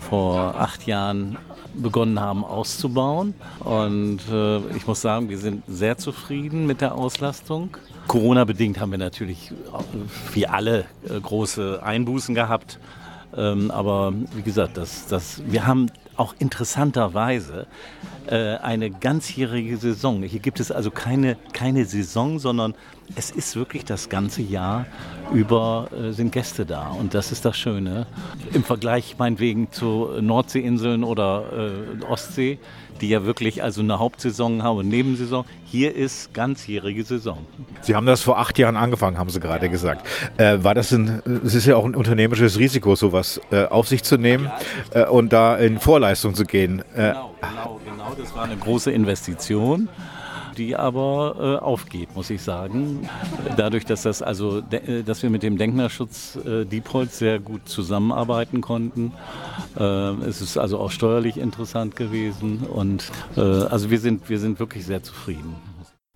vor 0.00 0.54
acht 0.58 0.86
Jahren 0.86 1.38
begonnen 1.74 2.20
haben 2.20 2.44
auszubauen. 2.44 3.34
Und 3.60 4.20
äh, 4.30 4.58
ich 4.76 4.86
muss 4.86 5.00
sagen, 5.00 5.28
wir 5.28 5.38
sind 5.38 5.62
sehr 5.68 5.98
zufrieden 5.98 6.66
mit 6.66 6.80
der 6.80 6.94
Auslastung. 6.94 7.76
Corona-bedingt 8.06 8.80
haben 8.80 8.90
wir 8.90 8.98
natürlich 8.98 9.52
wie 10.32 10.46
alle 10.46 10.86
äh, 11.08 11.20
große 11.20 11.80
Einbußen 11.82 12.34
gehabt. 12.34 12.78
Ähm, 13.36 13.70
aber 13.70 14.12
wie 14.34 14.42
gesagt, 14.42 14.76
das, 14.76 15.06
das, 15.06 15.42
wir 15.46 15.66
haben 15.66 15.90
auch 16.16 16.34
interessanterweise 16.38 17.66
äh, 18.26 18.56
eine 18.56 18.90
ganzjährige 18.90 19.76
Saison. 19.76 20.22
Hier 20.22 20.40
gibt 20.40 20.60
es 20.60 20.72
also 20.72 20.90
keine, 20.90 21.36
keine 21.52 21.84
Saison, 21.84 22.38
sondern 22.38 22.74
es 23.16 23.30
ist 23.30 23.56
wirklich 23.56 23.84
das 23.84 24.08
ganze 24.08 24.42
Jahr 24.42 24.86
über 25.32 25.88
äh, 25.92 26.12
sind 26.12 26.32
Gäste 26.32 26.64
da. 26.66 26.88
Und 26.88 27.14
das 27.14 27.32
ist 27.32 27.44
das 27.44 27.56
Schöne. 27.56 28.06
Im 28.52 28.64
Vergleich 28.64 29.16
meinetwegen 29.18 29.70
zu 29.72 30.10
Nordseeinseln 30.20 31.04
oder 31.04 31.44
äh, 32.00 32.04
Ostsee, 32.04 32.58
die 33.00 33.08
ja 33.08 33.24
wirklich 33.24 33.62
also 33.62 33.80
eine 33.80 33.98
Hauptsaison 33.98 34.62
haben 34.62 34.78
und 34.78 34.88
Nebensaison. 34.88 35.44
Hier 35.66 35.94
ist 35.94 36.32
ganzjährige 36.34 37.04
Saison. 37.04 37.46
Sie 37.82 37.94
haben 37.94 38.06
das 38.06 38.22
vor 38.22 38.38
acht 38.38 38.58
Jahren 38.58 38.76
angefangen, 38.76 39.18
haben 39.18 39.30
Sie 39.30 39.40
gerade 39.40 39.68
gesagt. 39.68 40.06
Äh, 40.36 40.62
war 40.62 40.74
das 40.74 40.92
ein, 40.92 41.22
es 41.44 41.54
ist 41.54 41.66
ja 41.66 41.76
auch 41.76 41.84
ein 41.84 41.94
unternehmerisches 41.94 42.58
Risiko, 42.58 42.94
sowas 42.96 43.40
äh, 43.50 43.64
auf 43.64 43.88
sich 43.88 44.02
zu 44.02 44.16
nehmen 44.16 44.50
äh, 44.92 45.04
und 45.04 45.32
da 45.32 45.56
in 45.56 45.78
Vorleistung 45.78 46.34
zu 46.34 46.44
gehen. 46.44 46.80
Äh, 46.94 47.12
genau, 47.12 47.34
genau, 47.40 47.80
genau. 47.84 48.12
Das 48.18 48.34
war 48.34 48.44
eine 48.44 48.56
große 48.56 48.90
Investition 48.90 49.88
die 50.58 50.76
aber 50.76 51.60
äh, 51.60 51.64
aufgeht, 51.64 52.14
muss 52.14 52.30
ich 52.30 52.42
sagen. 52.42 53.08
Dadurch, 53.56 53.84
dass 53.84 54.02
das 54.02 54.22
also, 54.22 54.62
äh, 54.70 55.02
dass 55.02 55.22
wir 55.22 55.30
mit 55.30 55.42
dem 55.42 55.56
Denkmalschutz 55.56 56.36
äh, 56.44 56.64
Diepholz 56.64 57.18
sehr 57.18 57.38
gut 57.38 57.68
zusammenarbeiten 57.68 58.60
konnten. 58.60 59.12
Äh, 59.78 59.82
es 59.82 60.42
ist 60.42 60.58
also 60.58 60.78
auch 60.78 60.90
steuerlich 60.90 61.38
interessant 61.38 61.96
gewesen 61.96 62.58
und 62.60 63.10
äh, 63.36 63.40
also 63.40 63.90
wir 63.90 64.00
sind, 64.00 64.28
wir 64.28 64.38
sind 64.38 64.58
wirklich 64.58 64.84
sehr 64.84 65.02
zufrieden. 65.02 65.54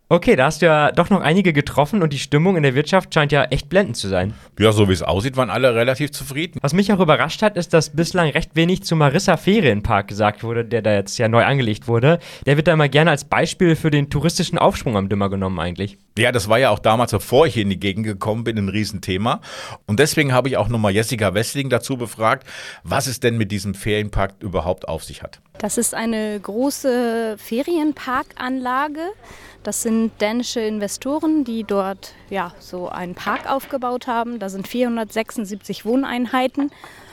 Okay, 0.09 0.37
da 0.37 0.45
hast 0.45 0.61
du 0.61 0.67
ja 0.67 0.93
doch 0.93 1.09
noch 1.09 1.23
einige 1.23 1.55
getroffen 1.55 2.03
und 2.03 2.13
die 2.13 2.19
Stimmung 2.19 2.59
in 2.59 2.63
der 2.63 2.75
Wirtschaft 2.75 3.15
scheint 3.15 3.33
ja 3.33 3.45
echt 3.45 3.71
blendend 3.71 3.97
zu 3.97 4.09
sein. 4.09 4.35
Ja, 4.59 4.71
so 4.73 4.89
wie 4.91 4.93
es 4.93 5.03
aussieht, 5.03 5.39
waren 5.39 5.49
alle 5.49 5.75
relativ 5.75 6.11
zufrieden. 6.13 6.59
Was 6.61 6.75
mich 6.75 6.93
auch 6.93 7.01
überrascht 7.01 7.41
hat, 7.41 7.57
ist, 7.57 7.73
dass 7.73 7.97
bislang 7.97 8.29
recht 8.29 8.55
wenig 8.55 8.83
zum 8.83 8.99
Marissa 8.99 9.39
Ferienpark 9.39 10.09
gesagt 10.09 10.45
wurde, 10.45 10.67
der 10.67 10.83
da 10.83 10.93
jetzt 10.93 11.17
ja 11.17 11.29
neu 11.29 11.45
angelegt 11.45 11.89
wurde. 11.89 12.19
Der 12.45 12.59
wird 12.59 12.69
da 12.69 12.75
immer 12.75 12.91
gerne 12.91 13.11
als 13.11 13.25
Beispiel 13.25 13.75
für 13.75 13.91
den 13.91 14.11
touristischen 14.11 14.59
Aufschwung 14.59 14.99
am 14.99 15.09
Dümmer 15.09 15.31
genommen 15.31 15.59
eigentlich. 15.59 15.97
Ja, 16.19 16.31
das 16.31 16.47
war 16.47 16.59
ja 16.59 16.69
auch 16.69 16.79
damals, 16.79 17.13
bevor 17.13 17.47
ich 17.47 17.55
hier 17.55 17.63
in 17.63 17.71
die 17.71 17.81
Gegend 17.81 18.05
gekommen 18.05 18.45
bin, 18.45 18.59
ein 18.59 18.69
Riesenthema. 18.69 19.41
Und 19.87 19.99
deswegen 19.99 20.35
habe 20.35 20.49
ich 20.49 20.59
auch 20.59 20.69
nochmal 20.69 20.93
Jessica 20.93 21.33
Wessling 21.33 21.71
dazu 21.71 21.97
befragt, 21.97 22.47
was 22.85 23.07
es 23.07 23.21
denn 23.21 23.39
mit 23.39 23.51
diesem 23.51 23.73
Ferienpark 23.73 24.35
überhaupt 24.41 24.89
auf 24.89 25.05
sich 25.05 25.23
hat. 25.23 25.41
Das 25.57 25.79
ist 25.79 25.95
eine 25.95 26.39
große 26.39 27.37
Ferienparkanlage. 27.39 29.01
Das 29.63 29.83
sind 29.83 30.11
dänische 30.21 30.61
Investoren, 30.61 31.45
die 31.45 31.63
dort 31.63 32.15
ja, 32.31 32.53
so 32.59 32.89
einen 32.89 33.15
Park 33.15 33.49
aufgebaut 33.49 34.07
haben. 34.09 34.39
Da 34.39 34.49
sind 34.49 34.67
476 34.67 35.85
Wohneinheiten 35.85 36.71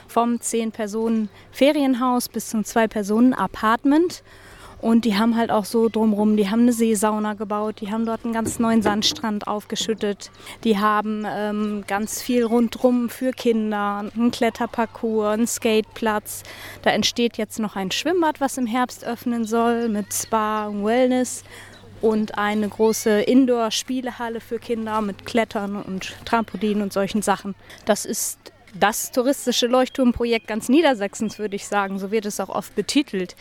vom 0.07 0.41
10 0.41 0.71
Personen 0.71 1.29
Ferienhaus 1.51 2.27
bis 2.27 2.49
zum 2.49 2.63
2 2.63 2.87
Personen 2.87 3.33
Apartment. 3.35 4.23
Und 4.81 5.03
die 5.03 5.17
haben 5.17 5.35
halt 5.35 5.51
auch 5.51 5.65
so 5.65 5.89
drumrum, 5.89 6.37
die 6.37 6.49
haben 6.49 6.61
eine 6.61 6.71
Seesauna 6.71 7.33
gebaut, 7.33 7.81
die 7.81 7.91
haben 7.91 8.05
dort 8.05 8.23
einen 8.23 8.33
ganz 8.33 8.59
neuen 8.59 8.81
Sandstrand 8.81 9.45
aufgeschüttet, 9.45 10.31
die 10.63 10.77
haben 10.77 11.25
ähm, 11.27 11.83
ganz 11.85 12.21
viel 12.21 12.45
rundrum 12.45 13.09
für 13.09 13.31
Kinder, 13.31 14.05
einen 14.15 14.31
Kletterparcours, 14.31 15.33
einen 15.33 15.47
Skateplatz. 15.47 16.43
Da 16.81 16.91
entsteht 16.91 17.37
jetzt 17.37 17.59
noch 17.59 17.75
ein 17.75 17.91
Schwimmbad, 17.91 18.39
was 18.39 18.57
im 18.57 18.67
Herbst 18.67 19.03
öffnen 19.03 19.43
soll 19.43 19.89
mit 19.89 20.13
Spa 20.13 20.67
und 20.67 20.85
Wellness 20.85 21.43
und 22.01 22.37
eine 22.37 22.67
große 22.69 23.21
Indoor-Spielehalle 23.21 24.41
für 24.41 24.59
Kinder 24.59 25.01
mit 25.01 25.25
Klettern 25.25 25.75
und 25.81 26.15
Trampolin 26.25 26.81
und 26.81 26.93
solchen 26.93 27.21
Sachen. 27.21 27.55
Das 27.85 28.05
ist 28.05 28.39
das 28.73 29.11
touristische 29.11 29.67
Leuchtturmprojekt 29.67 30.47
ganz 30.47 30.69
Niedersachsens, 30.69 31.39
würde 31.39 31.55
ich 31.55 31.67
sagen. 31.67 31.99
So 31.99 32.11
wird 32.11 32.25
es 32.25 32.39
auch 32.39 32.49
oft 32.49 32.75
betitelt. 32.75 33.35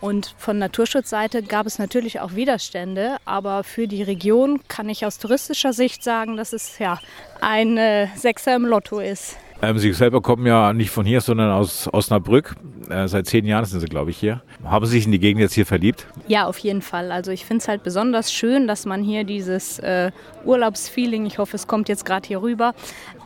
Und 0.00 0.34
von 0.38 0.58
Naturschutzseite 0.58 1.42
gab 1.42 1.66
es 1.66 1.78
natürlich 1.78 2.20
auch 2.20 2.34
Widerstände, 2.34 3.16
aber 3.26 3.64
für 3.64 3.86
die 3.86 4.02
Region 4.02 4.60
kann 4.68 4.88
ich 4.88 5.04
aus 5.04 5.18
touristischer 5.18 5.72
Sicht 5.72 6.02
sagen, 6.02 6.36
dass 6.36 6.52
es 6.52 6.78
ja 6.78 6.98
ein 7.40 7.76
äh, 7.76 8.08
Sechser 8.16 8.56
im 8.56 8.64
Lotto 8.64 8.98
ist. 9.00 9.36
Ähm, 9.62 9.78
Sie 9.78 9.92
selber 9.92 10.22
kommen 10.22 10.46
ja 10.46 10.72
nicht 10.72 10.90
von 10.90 11.04
hier, 11.04 11.20
sondern 11.20 11.50
aus 11.50 11.86
Osnabrück. 11.92 12.56
Äh, 12.88 13.08
seit 13.08 13.26
zehn 13.26 13.44
Jahren 13.44 13.66
sind 13.66 13.80
Sie, 13.80 13.86
glaube 13.86 14.10
ich, 14.10 14.16
hier. 14.16 14.42
Haben 14.64 14.86
Sie 14.86 14.92
sich 14.92 15.04
in 15.04 15.12
die 15.12 15.18
Gegend 15.18 15.42
jetzt 15.42 15.52
hier 15.52 15.66
verliebt? 15.66 16.06
Ja, 16.28 16.46
auf 16.46 16.58
jeden 16.58 16.80
Fall. 16.80 17.12
Also 17.12 17.30
ich 17.30 17.44
finde 17.44 17.60
es 17.60 17.68
halt 17.68 17.82
besonders 17.82 18.32
schön, 18.32 18.66
dass 18.66 18.86
man 18.86 19.02
hier 19.02 19.24
dieses 19.24 19.78
äh, 19.80 20.12
Urlaubsfeeling, 20.44 21.26
ich 21.26 21.38
hoffe, 21.38 21.56
es 21.56 21.66
kommt 21.66 21.90
jetzt 21.90 22.06
gerade 22.06 22.26
hier 22.26 22.40
rüber, 22.40 22.74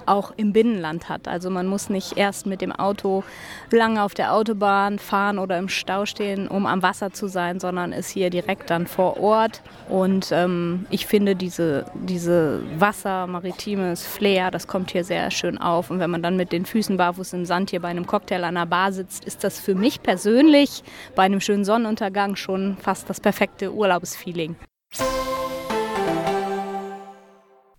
auch 0.07 0.33
im 0.37 0.53
Binnenland 0.53 1.09
hat. 1.09 1.29
Also 1.29 1.51
man 1.51 1.67
muss 1.67 1.89
nicht 1.89 2.17
erst 2.17 2.47
mit 2.47 2.61
dem 2.61 2.73
Auto 2.73 3.25
lange 3.71 4.03
auf 4.03 4.15
der 4.15 4.35
Autobahn 4.35 4.99
fahren 4.99 5.39
oder 5.39 5.59
im 5.59 5.69
Stau 5.69 6.07
stehen, 6.07 6.49
um 6.49 6.67
am 6.67 6.83
Wasser 6.83 7.13
zu 7.13 7.27
sein, 7.27 7.61
sondern 7.61 7.93
ist 7.93 8.11
hier 8.11 8.31
direkt 8.31 8.71
dann 8.71 8.87
vor 8.87 9.19
Ort. 9.21 9.63
Und 9.89 10.31
ähm, 10.33 10.87
ich 10.91 11.07
finde 11.07 11.37
diese, 11.37 11.87
diese 11.95 12.63
Wasser, 12.79 13.27
maritimes 13.27 14.07
Flair, 14.07 14.51
das 14.51 14.67
kommt 14.67 14.91
hier 14.91 15.05
sehr 15.05 15.31
schön 15.31 15.59
auf. 15.59 15.91
Und 15.91 16.01
wenn 16.01 16.11
man 16.11 16.23
dann 16.23 16.37
mit 16.37 16.53
den 16.53 16.67
Füßen 16.67 16.97
barfuß 16.97 17.33
im 17.33 17.45
Sand 17.45 17.71
hier 17.71 17.81
bei 17.81 17.89
einem 17.89 18.07
Cocktail 18.07 18.45
an 18.45 18.55
der 18.55 18.67
Bar 18.67 18.93
sitzt, 18.93 19.25
ist 19.25 19.45
das 19.45 19.61
für 19.61 19.75
mich 19.75 20.03
persönlich 20.03 20.83
bei 21.15 21.23
einem 21.25 21.41
schönen 21.41 21.65
Sonnenuntergang 21.65 22.37
schon 22.37 22.77
fast 22.81 23.09
das 23.11 23.21
perfekte 23.21 23.73
Urlaubsfeeling. 23.73 24.57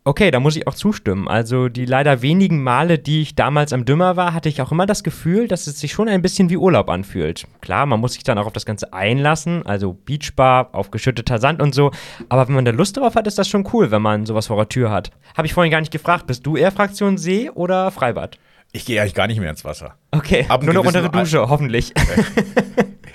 Okay, 0.07 0.29
da 0.29 0.39
muss 0.39 0.55
ich 0.55 0.67
auch 0.67 0.75
zustimmen. 0.75 1.27
Also 1.27 1.67
die 1.67 1.85
leider 1.85 2.21
wenigen 2.21 2.61
Male, 2.61 2.99
die 2.99 3.23
ich 3.23 3.33
damals 3.33 3.73
am 3.73 3.85
Dümmer 3.85 4.15
war, 4.15 4.35
hatte 4.35 4.49
ich 4.49 4.61
auch 4.61 4.71
immer 4.71 4.85
das 4.85 5.03
Gefühl, 5.03 5.47
dass 5.47 5.65
es 5.65 5.79
sich 5.79 5.93
schon 5.93 6.07
ein 6.07 6.21
bisschen 6.21 6.51
wie 6.51 6.57
Urlaub 6.57 6.91
anfühlt. 6.91 7.47
Klar, 7.59 7.87
man 7.87 7.99
muss 7.99 8.13
sich 8.13 8.23
dann 8.23 8.37
auch 8.37 8.45
auf 8.45 8.53
das 8.53 8.67
Ganze 8.67 8.93
einlassen, 8.93 9.65
also 9.65 9.93
Beachbar, 9.93 10.69
aufgeschütteter 10.73 11.39
Sand 11.39 11.59
und 11.59 11.73
so. 11.73 11.89
Aber 12.29 12.47
wenn 12.47 12.53
man 12.53 12.65
da 12.65 12.71
Lust 12.71 12.97
drauf 12.97 13.15
hat, 13.15 13.25
ist 13.25 13.39
das 13.39 13.47
schon 13.47 13.67
cool, 13.73 13.89
wenn 13.89 14.03
man 14.03 14.27
sowas 14.27 14.45
vor 14.45 14.57
der 14.57 14.69
Tür 14.69 14.91
hat. 14.91 15.09
Habe 15.35 15.47
ich 15.47 15.55
vorhin 15.55 15.71
gar 15.71 15.79
nicht 15.79 15.91
gefragt. 15.91 16.27
Bist 16.27 16.45
du 16.45 16.55
eher 16.55 16.71
Fraktion 16.71 17.17
See 17.17 17.49
oder 17.49 17.89
Freibad? 17.89 18.37
Ich 18.73 18.85
gehe 18.85 19.01
eigentlich 19.01 19.15
gar 19.15 19.25
nicht 19.25 19.39
mehr 19.39 19.49
ins 19.49 19.65
Wasser. 19.65 19.95
Okay, 20.11 20.45
Ab 20.49 20.61
nur 20.61 20.75
noch 20.75 20.85
unter 20.85 21.01
der 21.01 21.09
Dusche, 21.09 21.49
hoffentlich. 21.49 21.93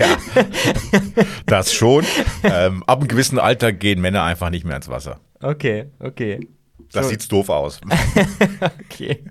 Ja, 0.01 0.17
das 1.45 1.75
schon. 1.75 2.07
Ähm, 2.43 2.83
ab 2.87 3.01
einem 3.01 3.09
gewissen 3.09 3.39
Alter 3.39 3.71
gehen 3.71 4.01
Männer 4.01 4.23
einfach 4.23 4.49
nicht 4.49 4.65
mehr 4.65 4.77
ins 4.77 4.89
Wasser. 4.89 5.21
okay, 5.43 5.91
okay. 5.99 6.41
Das 6.93 7.05
So. 7.07 7.11
sieht 7.11 7.31
doof 7.31 7.49
aus. 7.49 7.81
Okay. 8.85 9.25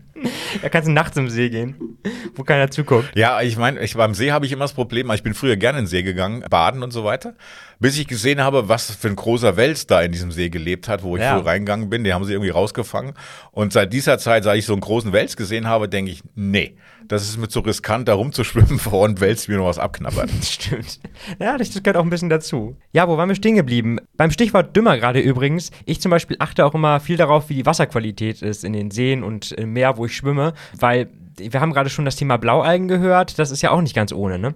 Da 0.62 0.68
kannst 0.70 0.88
du 0.90 0.92
nachts 0.92 1.16
im 1.16 1.30
See 1.30 1.50
gehen, 1.50 1.98
wo 2.36 2.44
keiner 2.44 2.70
zuguckt. 2.70 3.10
Ja, 3.16 3.42
ich 3.42 3.56
meine, 3.58 3.80
ich, 3.82 3.96
beim 3.96 4.14
See 4.14 4.32
habe 4.34 4.46
ich 4.46 4.52
immer 4.52 4.66
das 4.66 4.74
Problem, 4.74 5.10
ich 5.12 5.24
bin 5.24 5.34
früher 5.34 5.56
gerne 5.56 5.80
in 5.80 5.86
den 5.86 5.90
See 5.90 6.04
gegangen, 6.04 6.44
baden 6.50 6.84
und 6.84 6.92
so 6.92 7.06
weiter, 7.06 7.36
bis 7.80 7.98
ich 7.98 8.08
gesehen 8.08 8.42
habe, 8.42 8.68
was 8.68 8.92
für 8.92 9.08
ein 9.08 9.16
großer 9.16 9.56
Wels 9.58 9.88
da 9.88 10.02
in 10.02 10.12
diesem 10.12 10.32
See 10.32 10.50
gelebt 10.50 10.88
hat, 10.88 11.02
wo 11.04 11.16
ich 11.16 11.24
Ja. 11.24 11.36
früher 11.38 11.46
reingegangen 11.48 11.90
bin, 11.90 12.04
den 12.04 12.14
haben 12.14 12.26
sie 12.26 12.34
irgendwie 12.34 12.50
rausgefangen. 12.52 13.14
Und 13.52 13.72
seit 13.74 13.94
dieser 13.94 14.18
Zeit, 14.18 14.44
seit 14.44 14.58
ich 14.58 14.66
so 14.66 14.74
einen 14.74 14.82
großen 14.82 15.14
Wels 15.14 15.38
gesehen 15.38 15.68
habe, 15.68 15.88
denke 15.88 16.12
ich, 16.12 16.22
nee, 16.36 16.76
das 17.08 17.24
ist 17.24 17.38
mir 17.38 17.48
zu 17.48 17.62
riskant, 17.62 18.08
da 18.08 18.14
rumzuschwimmen, 18.14 18.80
vor 18.80 19.08
ein 19.08 19.20
Wels 19.20 19.48
mir 19.48 19.58
noch 19.58 19.66
was 19.66 19.80
abknabbert. 19.80 20.30
Stimmt. 20.44 21.00
Ja, 21.40 21.58
das 21.58 21.72
gehört 21.74 21.98
auch 21.98 22.04
ein 22.04 22.10
bisschen 22.10 22.30
dazu. 22.30 22.76
Ja, 22.92 23.08
wo 23.08 23.18
waren 23.18 23.30
wir 23.30 23.36
stehen 23.36 23.56
geblieben? 23.56 23.98
Beim 24.18 24.32
Stichwort 24.32 24.76
dümmer 24.76 24.98
gerade 24.98 25.20
übrigens. 25.20 25.72
Ich 25.86 26.02
zum 26.02 26.10
Beispiel 26.12 26.36
achte 26.40 26.66
auch 26.66 26.76
immer 26.76 27.00
viel 27.00 27.18
darauf, 27.18 27.50
wie 27.50 27.56
die 27.56 27.66
Wasserqualität 27.66 28.42
ist 28.42 28.64
in 28.64 28.74
den 28.74 28.92
Seen 28.92 29.24
und 29.24 29.52
im 29.54 29.74
Meer, 29.74 29.98
wo 29.98 30.06
ich 30.06 30.16
schwimme, 30.16 30.54
weil 30.78 31.10
wir 31.40 31.62
haben 31.62 31.74
gerade 31.74 31.90
schon 31.90 32.06
das 32.06 32.16
Thema 32.16 32.38
Blaualgen 32.38 32.88
gehört. 32.88 33.40
Das 33.40 33.52
ist 33.52 33.62
ja 33.62 33.72
auch 33.72 33.82
nicht 33.82 33.96
ganz 33.96 34.12
ohne, 34.12 34.38
ne? 34.40 34.56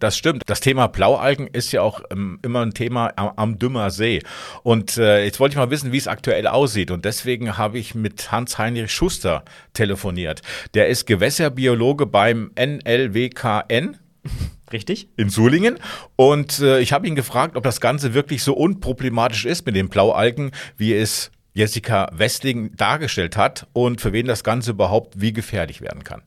Das 0.00 0.16
stimmt. 0.16 0.42
Das 0.46 0.60
Thema 0.60 0.86
Blaualgen 0.86 1.46
ist 1.46 1.72
ja 1.72 1.82
auch 1.82 2.02
ähm, 2.10 2.38
immer 2.42 2.64
ein 2.64 2.74
Thema 2.74 3.12
am, 3.16 3.32
am 3.36 3.58
Dümmer 3.58 3.90
See. 3.90 4.22
Und 4.62 4.96
äh, 4.96 5.24
jetzt 5.24 5.40
wollte 5.40 5.54
ich 5.54 5.56
mal 5.58 5.70
wissen, 5.70 5.92
wie 5.92 5.96
es 5.96 6.08
aktuell 6.08 6.46
aussieht. 6.46 6.90
Und 6.90 7.04
deswegen 7.04 7.58
habe 7.58 7.78
ich 7.78 7.94
mit 7.94 8.30
Hans-Heinrich 8.30 8.92
Schuster 8.92 9.44
telefoniert. 9.72 10.42
Der 10.74 10.88
ist 10.88 11.06
Gewässerbiologe 11.06 12.06
beim 12.06 12.50
NLWKN 12.58 13.96
Richtig? 14.72 15.08
in 15.16 15.30
Sulingen. 15.30 15.78
Und 16.16 16.60
äh, 16.60 16.80
ich 16.80 16.92
habe 16.92 17.06
ihn 17.06 17.14
gefragt, 17.14 17.56
ob 17.56 17.64
das 17.64 17.80
Ganze 17.80 18.14
wirklich 18.14 18.42
so 18.42 18.54
unproblematisch 18.54 19.44
ist 19.46 19.66
mit 19.66 19.76
den 19.76 19.88
Blaualgen, 19.88 20.52
wie 20.76 20.94
es 20.94 21.30
Jessica 21.58 22.06
Westling 22.12 22.76
dargestellt 22.76 23.36
hat 23.36 23.66
und 23.72 24.00
für 24.00 24.12
wen 24.12 24.26
das 24.26 24.44
Ganze 24.44 24.70
überhaupt 24.70 25.20
wie 25.20 25.32
gefährlich 25.32 25.80
werden 25.80 26.04
kann. 26.04 26.22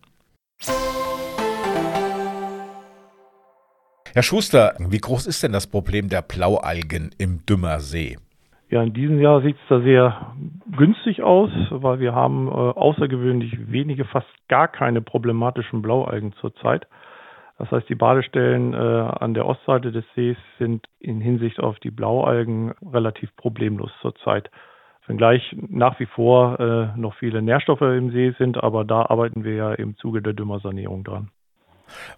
Herr 4.13 4.23
Schuster, 4.23 4.75
wie 4.77 4.97
groß 4.97 5.27
ist 5.27 5.41
denn 5.41 5.53
das 5.53 5.67
Problem 5.67 6.09
der 6.09 6.21
Blaualgen 6.21 7.11
im 7.17 7.45
Dümmer 7.45 7.79
See? 7.79 8.17
Ja, 8.69 8.83
in 8.83 8.91
diesem 8.91 9.21
Jahr 9.21 9.41
sieht 9.41 9.55
es 9.55 9.67
da 9.69 9.79
sehr 9.79 10.35
günstig 10.75 11.23
aus, 11.23 11.49
weil 11.69 12.01
wir 12.01 12.13
haben 12.13 12.49
äh, 12.49 12.51
außergewöhnlich 12.51 13.71
wenige, 13.71 14.03
fast 14.03 14.27
gar 14.49 14.67
keine 14.67 15.01
problematischen 15.01 15.81
Blaualgen 15.81 16.33
zurzeit. 16.41 16.87
Das 17.57 17.71
heißt, 17.71 17.87
die 17.87 17.95
Badestellen 17.95 18.73
äh, 18.73 18.77
an 18.77 19.33
der 19.33 19.45
Ostseite 19.45 19.93
des 19.93 20.03
Sees 20.13 20.37
sind 20.59 20.87
in 20.99 21.21
Hinsicht 21.21 21.61
auf 21.61 21.79
die 21.79 21.91
Blaualgen 21.91 22.73
relativ 22.91 23.33
problemlos 23.37 23.91
zurzeit. 24.01 24.49
Wenngleich 25.07 25.55
nach 25.69 25.99
wie 25.99 26.05
vor 26.05 26.59
äh, 26.59 26.97
noch 26.97 27.15
viele 27.15 27.41
Nährstoffe 27.41 27.81
im 27.81 28.11
See 28.11 28.33
sind, 28.37 28.63
aber 28.63 28.85
da 28.85 29.03
arbeiten 29.03 29.43
wir 29.43 29.55
ja 29.55 29.73
im 29.73 29.97
Zuge 29.97 30.21
der 30.21 30.33
Dümmersanierung 30.33 31.03
dran. 31.03 31.29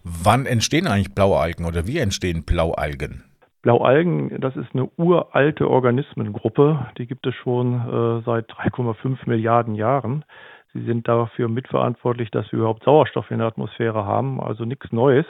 Wann 0.02 0.46
entstehen 0.46 0.86
eigentlich 0.86 1.14
Blaualgen 1.14 1.66
oder 1.66 1.86
wie 1.86 1.98
entstehen 1.98 2.44
Blaualgen? 2.44 3.24
Blaualgen, 3.62 4.40
das 4.40 4.56
ist 4.56 4.74
eine 4.74 4.90
uralte 4.98 5.70
Organismengruppe, 5.70 6.86
die 6.98 7.06
gibt 7.06 7.26
es 7.26 7.34
schon 7.34 7.74
äh, 7.74 8.22
seit 8.24 8.50
3,5 8.50 9.20
Milliarden 9.26 9.74
Jahren. 9.74 10.24
Sie 10.74 10.84
sind 10.84 11.08
dafür 11.08 11.48
mitverantwortlich, 11.48 12.30
dass 12.30 12.50
wir 12.52 12.58
überhaupt 12.58 12.84
Sauerstoff 12.84 13.30
in 13.30 13.38
der 13.38 13.46
Atmosphäre 13.46 14.04
haben, 14.04 14.40
also 14.40 14.64
nichts 14.64 14.92
Neues. 14.92 15.24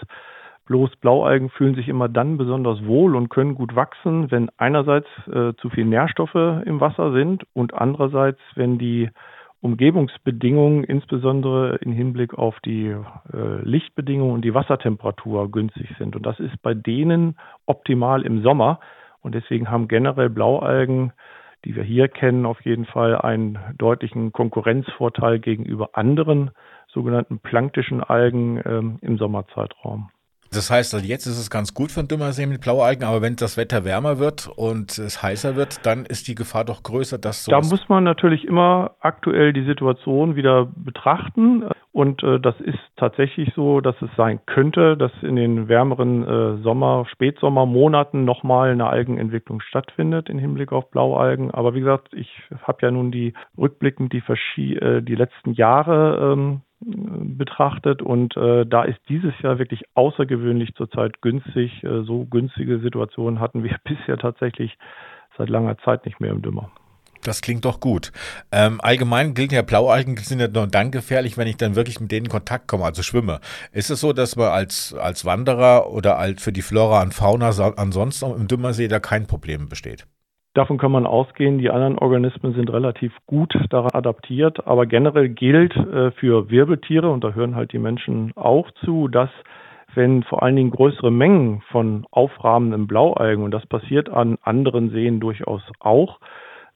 Bloß 0.67 0.97
Blaualgen 0.97 1.51
fühlen 1.51 1.75
sich 1.75 1.89
immer 1.89 2.09
dann 2.09 2.39
besonders 2.39 2.85
wohl 2.87 3.17
und 3.17 3.29
können 3.29 3.55
gut 3.55 3.77
wachsen, 3.77 4.31
wenn 4.31 4.49
einerseits 4.57 5.09
äh, 5.27 5.53
zu 5.57 5.69
viel 5.69 5.85
Nährstoffe 5.85 6.35
im 6.35 6.81
Wasser 6.81 7.13
sind 7.13 7.45
und 7.53 7.75
andererseits, 7.75 8.41
wenn 8.55 8.79
die 8.79 9.11
Umgebungsbedingungen, 9.61 10.85
insbesondere 10.85 11.77
im 11.77 11.93
Hinblick 11.93 12.35
auf 12.35 12.61
die 12.61 12.89
äh, 12.89 13.63
Lichtbedingungen 13.63 14.35
und 14.35 14.45
die 14.45 14.55
Wassertemperatur 14.55 15.51
günstig 15.51 15.89
sind. 15.99 16.17
Und 16.17 16.27
das 16.27 16.39
ist 16.39 16.61
bei 16.63 16.75
denen 16.75 17.37
optimal 17.65 18.23
im 18.23 18.43
Sommer. 18.43 18.79
Und 19.23 19.35
deswegen 19.35 19.71
haben 19.71 19.89
generell 19.89 20.29
Blaualgen, 20.29 21.13
die 21.65 21.75
wir 21.75 21.83
hier 21.83 22.09
kennen, 22.09 22.45
auf 22.45 22.61
jeden 22.63 22.85
Fall 22.85 23.17
einen 23.17 23.59
deutlichen 23.79 24.33
Konkurrenzvorteil 24.33 25.39
gegenüber 25.39 25.91
anderen 25.95 26.51
sogenannten 26.89 27.39
planktischen 27.39 28.03
Algen 28.03 28.61
ähm, 28.67 28.99
im 29.01 29.17
Sommerzeitraum. 29.17 30.11
Das 30.55 30.71
heißt, 30.71 30.95
also 30.95 31.07
jetzt 31.07 31.27
ist 31.27 31.39
es 31.39 31.51
ganz 31.51 31.75
gut 31.75 31.91
für 31.91 32.01
einen 32.01 32.09
Dümmersee 32.09 32.47
mit 32.47 32.61
Blaualgen, 32.61 33.05
aber 33.05 33.23
wenn 33.23 33.37
das 33.37 33.57
Wetter 33.57 33.85
wärmer 33.85 34.19
wird 34.19 34.49
und 34.57 34.99
es 34.99 35.23
heißer 35.23 35.57
wird, 35.57 35.85
dann 35.85 36.07
ist 36.07 36.29
die 36.29 36.35
Gefahr 36.35 36.65
doch 36.65 36.83
größer, 36.83 37.19
dass 37.19 37.45
so. 37.45 37.51
Da 37.51 37.59
muss 37.59 37.89
man 37.89 38.05
natürlich 38.05 38.45
immer 38.45 38.93
aktuell 39.01 39.53
die 39.53 39.65
Situation 39.65 40.37
wieder 40.37 40.69
betrachten. 40.77 41.65
Und 41.93 42.25
äh, 42.25 42.41
das 42.41 42.61
ist 42.61 42.79
tatsächlich 42.97 43.53
so, 43.55 43.81
dass 43.81 43.95
es 44.03 44.11
sein 44.17 44.41
könnte, 44.47 44.97
dass 44.97 45.13
in 45.23 45.37
den 45.37 45.69
wärmeren 45.69 46.27
äh, 46.27 46.63
Sommer-, 46.63 47.07
Spätsommermonaten 47.07 48.25
nochmal 48.25 48.71
eine 48.71 48.89
Algenentwicklung 48.89 49.61
stattfindet 49.61 50.29
im 50.29 50.41
Hinblick 50.41 50.73
auf 50.73 50.91
Blaualgen. 50.91 51.53
Aber 51.53 51.75
wie 51.75 51.81
gesagt, 51.81 52.09
ich 52.13 52.29
habe 52.65 52.79
ja 52.83 52.91
nun 52.91 53.13
die 53.13 53.33
rückblickend 53.57 54.13
die, 54.13 54.23
verschie 54.23 54.75
äh, 54.75 55.03
die 55.03 55.15
letzten 55.15 55.53
Jahre 55.53 56.33
ähm, 56.33 56.63
betrachtet 56.81 58.03
und 58.03 58.37
äh, 58.37 58.67
da 58.67 58.85
ist 58.85 58.99
dieses 59.09 59.33
Jahr 59.43 59.59
wirklich 59.59 59.85
außergewöhnlich 59.95 60.75
zurzeit 60.75 61.23
günstig. 61.23 61.83
Äh, 61.83 62.03
so 62.03 62.27
günstige 62.27 62.79
Situationen 62.79 63.41
hatten 63.41 63.63
wir 63.63 63.77
bisher 63.85 64.19
tatsächlich 64.19 64.77
seit 65.39 65.49
langer 65.49 65.79
Zeit 65.79 66.05
nicht 66.05 66.21
mehr 66.21 66.31
im 66.31 66.43
Dümmer. 66.43 66.71
Das 67.23 67.41
klingt 67.41 67.65
doch 67.65 67.81
gut. 67.81 68.13
Ähm, 68.53 68.81
allgemein 68.83 69.33
gilt 69.33 69.51
ja, 69.51 69.63
Blaualgen 69.63 70.19
sind 70.19 70.41
ja 70.41 70.49
nur 70.49 70.67
dann 70.67 70.91
gefährlich, 70.91 71.39
wenn 71.39 71.49
ich 71.49 71.57
dann 71.57 71.75
wirklich 71.75 71.99
mit 71.99 72.13
denen 72.13 72.27
in 72.27 72.31
Kontakt 72.31 72.69
komme, 72.69 72.85
also 72.85 73.03
schwimme. 73.03 73.41
Ist 73.73 73.91
es 73.91 74.01
so, 74.01 74.13
dass 74.13 74.37
man 74.37 74.49
als, 74.49 74.93
als 74.93 75.25
Wanderer 75.25 75.91
oder 75.91 76.19
als 76.19 76.43
für 76.43 76.53
die 76.53 76.61
Flora 76.61 77.03
und 77.03 77.15
Fauna 77.15 77.49
ansonsten 77.77 78.31
im 78.33 78.47
Dümmersee 78.47 78.89
da 78.89 79.01
kein 79.01 79.27
Problem 79.27 79.71
besteht? 79.71 80.07
Davon 80.55 80.79
kann 80.79 80.93
man 80.93 81.05
ausgehen, 81.05 81.59
die 81.59 81.71
anderen 81.71 81.99
Organismen 81.99 82.55
sind 82.55 82.73
relativ 82.73 83.13
gut 83.27 83.53
daran 83.71 83.91
adaptiert, 83.93 84.67
aber 84.69 84.87
generell 84.87 85.29
gilt 85.29 85.77
äh, 85.77 86.13
für 86.13 86.49
Wirbeltiere, 86.49 87.11
und 87.11 87.25
da 87.25 87.33
hören 87.33 87.57
halt 87.57 87.73
die 87.73 87.81
Menschen 87.81 88.33
auch 88.37 88.71
zu, 88.85 89.09
dass 89.09 89.31
wenn 89.97 90.23
vor 90.23 90.43
allen 90.43 90.57
Dingen 90.57 90.71
größere 90.71 91.11
Mengen 91.11 91.63
von 91.73 92.07
aufrahmenden 92.13 92.87
Blaualgen, 92.87 93.45
und 93.45 93.51
das 93.51 93.67
passiert 93.67 94.09
an 94.09 94.39
anderen 94.43 94.91
Seen 94.91 95.19
durchaus 95.19 95.63
auch, 95.81 96.21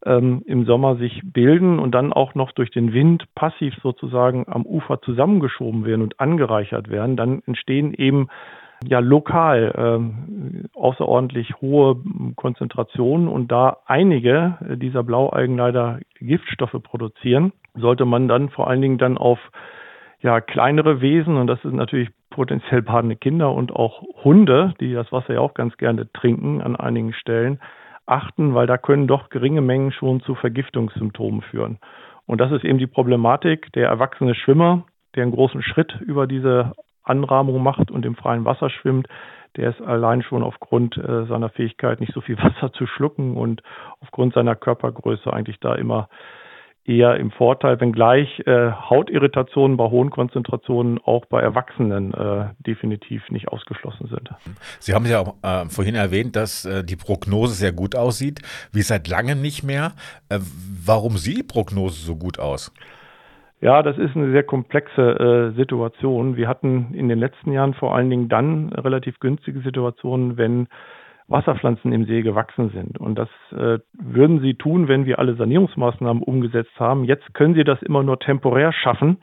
ähm, 0.05 0.43
im 0.47 0.65
Sommer 0.65 0.97
sich 0.97 1.23
bilden 1.25 1.79
und 1.79 1.93
dann 1.93 2.13
auch 2.13 2.35
noch 2.35 2.53
durch 2.53 2.71
den 2.71 2.93
Wind 2.93 3.27
passiv 3.35 3.75
sozusagen 3.83 4.47
am 4.49 4.67
Ufer 4.67 5.01
zusammengeschoben 5.03 5.85
werden 5.85 6.03
und 6.03 6.19
angereichert 6.19 6.91
werden, 6.91 7.17
dann 7.17 7.43
entstehen 7.47 7.95
eben 7.95 8.29
ja 8.85 9.01
lokal 9.01 9.73
ähm, 9.77 10.67
außerordentlich 10.75 11.61
hohe 11.61 11.97
Konzentrationen 12.37 13.29
und 13.29 13.51
da 13.51 13.79
einige 13.87 14.57
dieser 14.77 15.03
Blaualgen 15.03 15.57
leider 15.57 16.01
Giftstoffe 16.21 16.77
produzieren, 16.83 17.53
sollte 17.75 18.05
man 18.05 18.29
dann 18.29 18.49
vor 18.51 18.69
allen 18.69 18.83
Dingen 18.83 18.99
dann 18.99 19.19
auf 19.19 19.39
ja 20.21 20.41
kleinere 20.41 21.01
Wesen 21.01 21.37
und 21.37 21.47
das 21.47 21.61
sind 21.63 21.75
natürlich 21.75 22.11
potenziell 22.31 22.83
badende 22.83 23.17
Kinder 23.17 23.53
und 23.53 23.75
auch 23.75 24.03
Hunde, 24.25 24.75
die 24.81 24.93
das 24.93 25.11
Wasser 25.13 25.35
ja 25.35 25.41
auch 25.41 25.55
ganz 25.55 25.77
gerne 25.77 26.11
trinken 26.13 26.61
an 26.61 26.77
einigen 26.77 27.13
Stellen, 27.13 27.61
achten, 28.07 28.55
weil 28.55 28.67
da 28.67 28.79
können 28.79 29.07
doch 29.07 29.29
geringe 29.29 29.61
Mengen 29.61 29.93
schon 29.93 30.21
zu 30.21 30.35
Vergiftungssymptomen 30.35 31.43
führen. 31.43 31.79
Und 32.27 32.41
das 32.41 32.53
ist 32.53 32.65
eben 32.65 32.79
die 32.79 32.87
Problematik. 32.87 33.73
Der 33.73 33.89
erwachsene 33.89 34.35
Schwimmer, 34.35 34.85
der 35.15 35.23
einen 35.25 35.33
großen 35.33 35.63
Schritt 35.63 35.99
über 36.01 36.27
diese 36.27 36.73
Anrahmung 37.09 37.63
macht 37.63 37.91
und 37.91 38.05
im 38.07 38.17
freien 38.17 38.45
Wasser 38.45 38.71
schwimmt, 38.71 39.09
der 39.57 39.71
ist 39.71 39.81
allein 39.81 40.23
schon 40.23 40.43
aufgrund 40.43 40.97
äh, 40.97 41.25
seiner 41.27 41.49
Fähigkeit, 41.49 42.01
nicht 42.01 42.13
so 42.13 42.21
viel 42.21 42.39
Wasser 42.43 42.73
zu 42.73 42.87
schlucken 42.87 43.37
und 43.37 43.63
aufgrund 44.01 44.35
seiner 44.35 44.55
Körpergröße 44.55 45.33
eigentlich 45.33 45.61
da 45.61 45.75
immer 45.75 46.09
eher 46.89 47.17
im 47.17 47.31
Vorteil, 47.31 47.79
wenngleich 47.81 48.41
äh, 48.47 48.71
Hautirritationen 48.71 49.77
bei 49.77 49.85
hohen 49.85 50.11
Konzentrationen 50.11 50.99
auch 51.05 51.27
bei 51.27 51.41
Erwachsenen 51.41 52.15
äh, 52.15 52.47
definitiv 52.67 53.23
nicht 53.29 53.49
ausgeschlossen 53.49 54.09
sind. 54.09 54.31
Sie 54.81 54.95
haben 54.95 55.05
ja 55.05 55.21
auch 55.21 55.35
äh, 55.43 55.69
vorhin 55.69 55.95
erwähnt, 55.95 56.35
dass 56.35 56.65
äh, 56.65 56.83
die 56.83 56.97
Prognose 56.97 57.55
sehr 57.55 57.73
gut 57.73 57.95
aussieht, 57.95 58.41
wie 58.73 58.83
seit 58.83 59.07
langem 59.07 59.43
nicht 59.43 59.63
mehr. 59.63 59.93
Äh, 60.31 60.39
warum 60.85 61.19
sieht 61.19 61.39
die 61.39 61.43
Prognose 61.43 62.01
so 62.01 62.17
gut 62.17 62.39
aus? 62.39 62.73
Ja, 63.61 63.83
das 63.83 63.99
ist 63.99 64.15
eine 64.15 64.31
sehr 64.31 64.45
komplexe 64.45 65.03
äh, 65.53 65.57
Situation. 65.57 66.37
Wir 66.37 66.47
hatten 66.47 66.95
in 66.95 67.09
den 67.09 67.19
letzten 67.19 67.53
Jahren 67.53 67.75
vor 67.75 67.95
allen 67.95 68.09
Dingen 68.09 68.29
dann 68.29 68.73
relativ 68.73 69.19
günstige 69.19 69.61
Situationen, 69.61 70.37
wenn 70.37 70.69
Wasserpflanzen 71.27 71.93
im 71.93 72.07
See 72.07 72.23
gewachsen 72.23 72.71
sind. 72.71 72.99
Und 72.99 73.17
das 73.19 73.29
äh, 73.51 73.79
würden 73.93 74.41
sie 74.41 74.55
tun, 74.55 74.87
wenn 74.87 75.07
wir 75.07 75.19
alle 75.19 75.35
Sanierungsmaßnahmen 75.35 76.23
umgesetzt 76.23 76.79
haben. 76.79 77.05
Jetzt 77.05 77.35
können 77.35 77.55
sie 77.55 77.65
das 77.65 77.83
immer 77.83 78.03
nur 78.03 78.19
temporär 78.19 78.73
schaffen. 78.73 79.19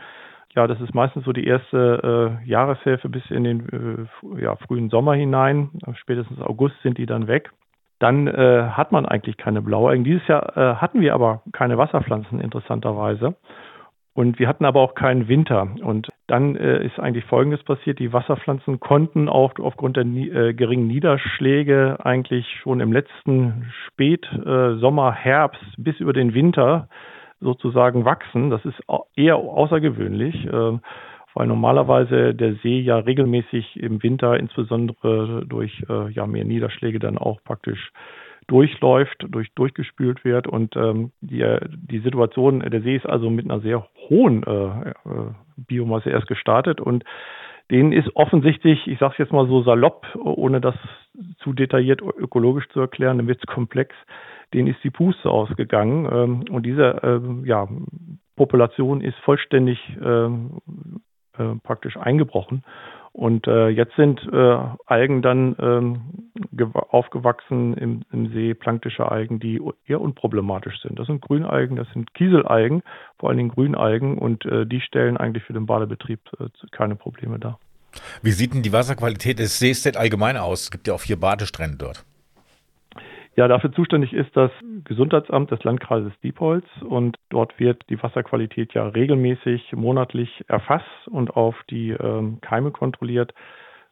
Ja, 0.54 0.68
das 0.68 0.80
ist 0.82 0.94
meistens 0.94 1.26
so 1.26 1.34
die 1.34 1.48
erste 1.48 2.40
äh, 2.44 2.50
Jahreshälfte 2.50 3.10
bis 3.10 3.24
in 3.30 3.44
den 3.44 4.08
äh, 4.38 4.42
ja, 4.42 4.56
frühen 4.58 4.90
Sommer 4.90 5.14
hinein. 5.16 5.70
Spätestens 5.96 6.40
August 6.42 6.76
sind 6.84 6.98
die 6.98 7.06
dann 7.06 7.28
weg. 7.28 7.52
Dann 8.00 8.28
äh, 8.28 8.70
hat 8.72 8.92
man 8.92 9.06
eigentlich 9.06 9.38
keine 9.38 9.62
Blaualgen. 9.62 10.04
Dieses 10.04 10.28
Jahr 10.28 10.56
äh, 10.58 10.76
hatten 10.76 11.02
wir 11.02 11.14
aber 11.14 11.42
keine 11.54 11.78
Wasserpflanzen 11.78 12.40
interessanterweise. 12.40 13.36
Und 14.16 14.40
wir 14.40 14.48
hatten 14.48 14.64
aber 14.64 14.80
auch 14.80 14.96
keinen 14.96 15.28
Winter. 15.28 15.68
Und 15.84 16.08
dann 16.28 16.56
äh, 16.56 16.86
ist 16.86 16.98
eigentlich 17.00 17.26
Folgendes 17.26 17.62
passiert. 17.64 18.00
Die 18.00 18.14
Wasserpflanzen 18.14 18.80
konnten 18.80 19.28
auch 19.28 19.52
aufgrund 19.60 19.98
der 19.98 20.06
äh, 20.06 20.54
geringen 20.54 20.88
Niederschläge 20.88 21.98
eigentlich 22.02 22.48
schon 22.62 22.80
im 22.80 22.94
letzten 22.94 23.70
Spätsommer, 23.88 25.10
äh, 25.10 25.22
Herbst 25.22 25.66
bis 25.78 26.00
über 26.00 26.14
den 26.14 26.34
Winter 26.34 26.88
sozusagen 27.42 28.06
wachsen. 28.06 28.50
Das 28.50 28.64
ist 28.64 28.82
eher 29.18 29.36
außergewöhnlich, 29.36 30.46
äh, 30.46 30.80
weil 31.34 31.48
normalerweise 31.48 32.34
der 32.34 32.56
See 32.64 32.80
ja 32.80 33.00
regelmäßig 33.00 33.76
im 33.76 34.02
Winter, 34.02 34.40
insbesondere 34.40 35.46
durch 35.46 35.84
äh, 35.90 36.10
ja, 36.12 36.26
mehr 36.26 36.46
Niederschläge, 36.46 37.00
dann 37.00 37.18
auch 37.18 37.44
praktisch 37.44 37.92
durchläuft, 38.48 39.26
durch, 39.30 39.54
durchgespült 39.56 40.24
wird. 40.24 40.48
Und 40.48 40.76
ähm, 40.76 41.12
die, 41.22 41.46
die 41.70 42.00
Situation, 42.00 42.60
der 42.60 42.82
See 42.82 42.96
ist 42.96 43.06
also 43.06 43.30
mit 43.30 43.46
einer 43.46 43.62
sehr 43.62 43.88
hohen 44.10 44.44
äh, 44.44 44.90
äh, 44.90 44.94
Biomasse 45.58 46.10
erst 46.10 46.28
gestartet 46.28 46.82
und 46.82 47.04
denen 47.72 47.92
ist 47.94 48.16
offensichtlich, 48.16 48.86
ich 48.88 49.00
sage 49.00 49.14
es 49.14 49.18
jetzt 49.18 49.34
mal 49.34 49.48
so 49.48 49.64
salopp, 49.64 50.06
ohne 50.16 50.62
das 50.62 50.76
zu 51.40 51.54
detailliert 51.54 52.02
ökologisch 52.02 52.68
zu 52.70 52.80
erklären, 52.80 53.18
dann 53.18 53.28
wird 53.28 53.40
es 53.40 53.48
komplex, 53.54 53.96
denen 54.54 54.68
ist 54.68 54.84
die 54.84 54.92
Puste 54.92 55.30
ausgegangen 55.30 56.08
ähm, 56.12 56.46
und 56.52 56.64
diese 56.64 56.84
äh, 57.02 57.48
ja, 57.48 57.68
Population 58.36 59.02
ist 59.02 59.18
vollständig 59.20 59.80
ähm, 60.04 60.62
äh, 61.38 61.56
praktisch 61.64 61.98
eingebrochen. 61.98 62.64
Und 63.16 63.48
äh, 63.48 63.70
jetzt 63.70 63.96
sind 63.96 64.20
äh, 64.34 64.58
Algen 64.88 65.22
dann 65.22 65.56
ähm, 65.58 66.02
aufgewachsen 66.90 67.74
im, 67.76 68.02
im, 68.12 68.34
See, 68.34 68.54
planktische 68.54 69.10
Algen, 69.10 69.40
die 69.40 69.62
eher 69.88 70.02
unproblematisch 70.02 70.82
sind. 70.82 71.00
Das 71.00 71.08
sind 71.08 71.22
Grünalgen, 71.22 71.78
das 71.78 71.88
sind 71.94 72.14
Kieselalgen, 72.14 72.84
vor 73.18 73.30
allen 73.30 73.38
Dingen 73.38 73.52
Grünalgen 73.52 74.18
und 74.18 74.44
äh, 74.44 74.66
die 74.66 74.82
stellen 74.82 75.16
eigentlich 75.16 75.46
für 75.46 75.54
den 75.54 75.66
Badebetrieb 75.66 76.20
äh, 76.42 76.50
keine 76.72 76.98
Probleme 76.98 77.40
dar. 77.40 77.58
Wie 78.22 78.32
sieht 78.32 78.54
denn 78.54 78.64
die 78.64 78.74
Wasserqualität 78.74 79.40
des 79.40 79.60
Sees 79.60 79.84
denn 79.84 79.96
allgemein 79.96 80.36
aus? 80.36 80.64
Es 80.64 80.72
gibt 80.72 80.86
ja 80.86 80.94
auch 80.94 81.00
vier 81.00 81.18
Badestrände 81.18 81.78
dort. 81.78 82.04
Ja, 83.38 83.50
dafür 83.50 83.72
zuständig 83.74 84.14
ist 84.14 84.36
das 84.36 84.52
Gesundheitsamt 84.86 85.52
des 85.52 85.62
Landkreises 85.64 86.14
Diepholz 86.24 86.66
und 86.82 87.18
dort 87.30 87.60
wird 87.60 87.84
die 87.90 88.02
Wasserqualität 88.02 88.74
ja 88.74 88.88
regelmäßig 88.88 89.74
monatlich 89.74 90.46
erfasst 90.48 91.08
und 91.08 91.32
auf 91.32 91.56
die 91.70 91.90
ähm, 91.90 92.40
Keime 92.42 92.72
kontrolliert. 92.72 93.34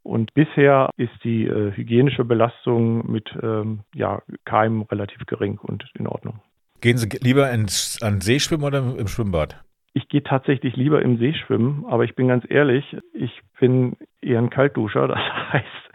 Und 0.01 0.33
bisher 0.33 0.89
ist 0.97 1.11
die 1.23 1.45
äh, 1.45 1.71
hygienische 1.71 2.23
Belastung 2.23 3.09
mit 3.11 3.29
ähm, 3.41 3.81
ja, 3.93 4.21
Keimen 4.45 4.83
relativ 4.83 5.25
gering 5.25 5.57
und 5.61 5.85
in 5.97 6.07
Ordnung. 6.07 6.39
Gehen 6.79 6.97
Sie 6.97 7.07
lieber 7.19 7.49
ins, 7.51 8.01
an 8.01 8.21
See 8.21 8.39
schwimmen 8.39 8.63
oder 8.63 8.79
im 8.79 9.07
Schwimmbad? 9.07 9.61
Ich 9.93 10.07
gehe 10.09 10.23
tatsächlich 10.23 10.75
lieber 10.75 11.01
im 11.01 11.17
See 11.17 11.33
schwimmen, 11.33 11.85
aber 11.87 12.03
ich 12.03 12.15
bin 12.15 12.27
ganz 12.27 12.45
ehrlich, 12.49 12.97
ich 13.13 13.41
bin 13.59 13.95
eher 14.21 14.39
ein 14.39 14.49
Kaltduscher. 14.49 15.07
Das 15.13 15.53
heißt, 15.53 15.92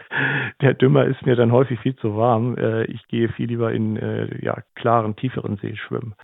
der 0.61 0.73
Dümmer 0.73 1.05
ist 1.05 1.25
mir 1.25 1.35
dann 1.35 1.51
häufig 1.51 1.79
viel 1.79 1.95
zu 1.95 2.15
warm. 2.15 2.57
Äh, 2.57 2.85
ich 2.85 3.07
gehe 3.07 3.29
viel 3.29 3.47
lieber 3.47 3.71
in 3.71 3.97
äh, 3.97 4.43
ja, 4.43 4.57
klaren, 4.75 5.15
tieferen 5.15 5.57
See 5.57 5.75
schwimmen. 5.75 6.15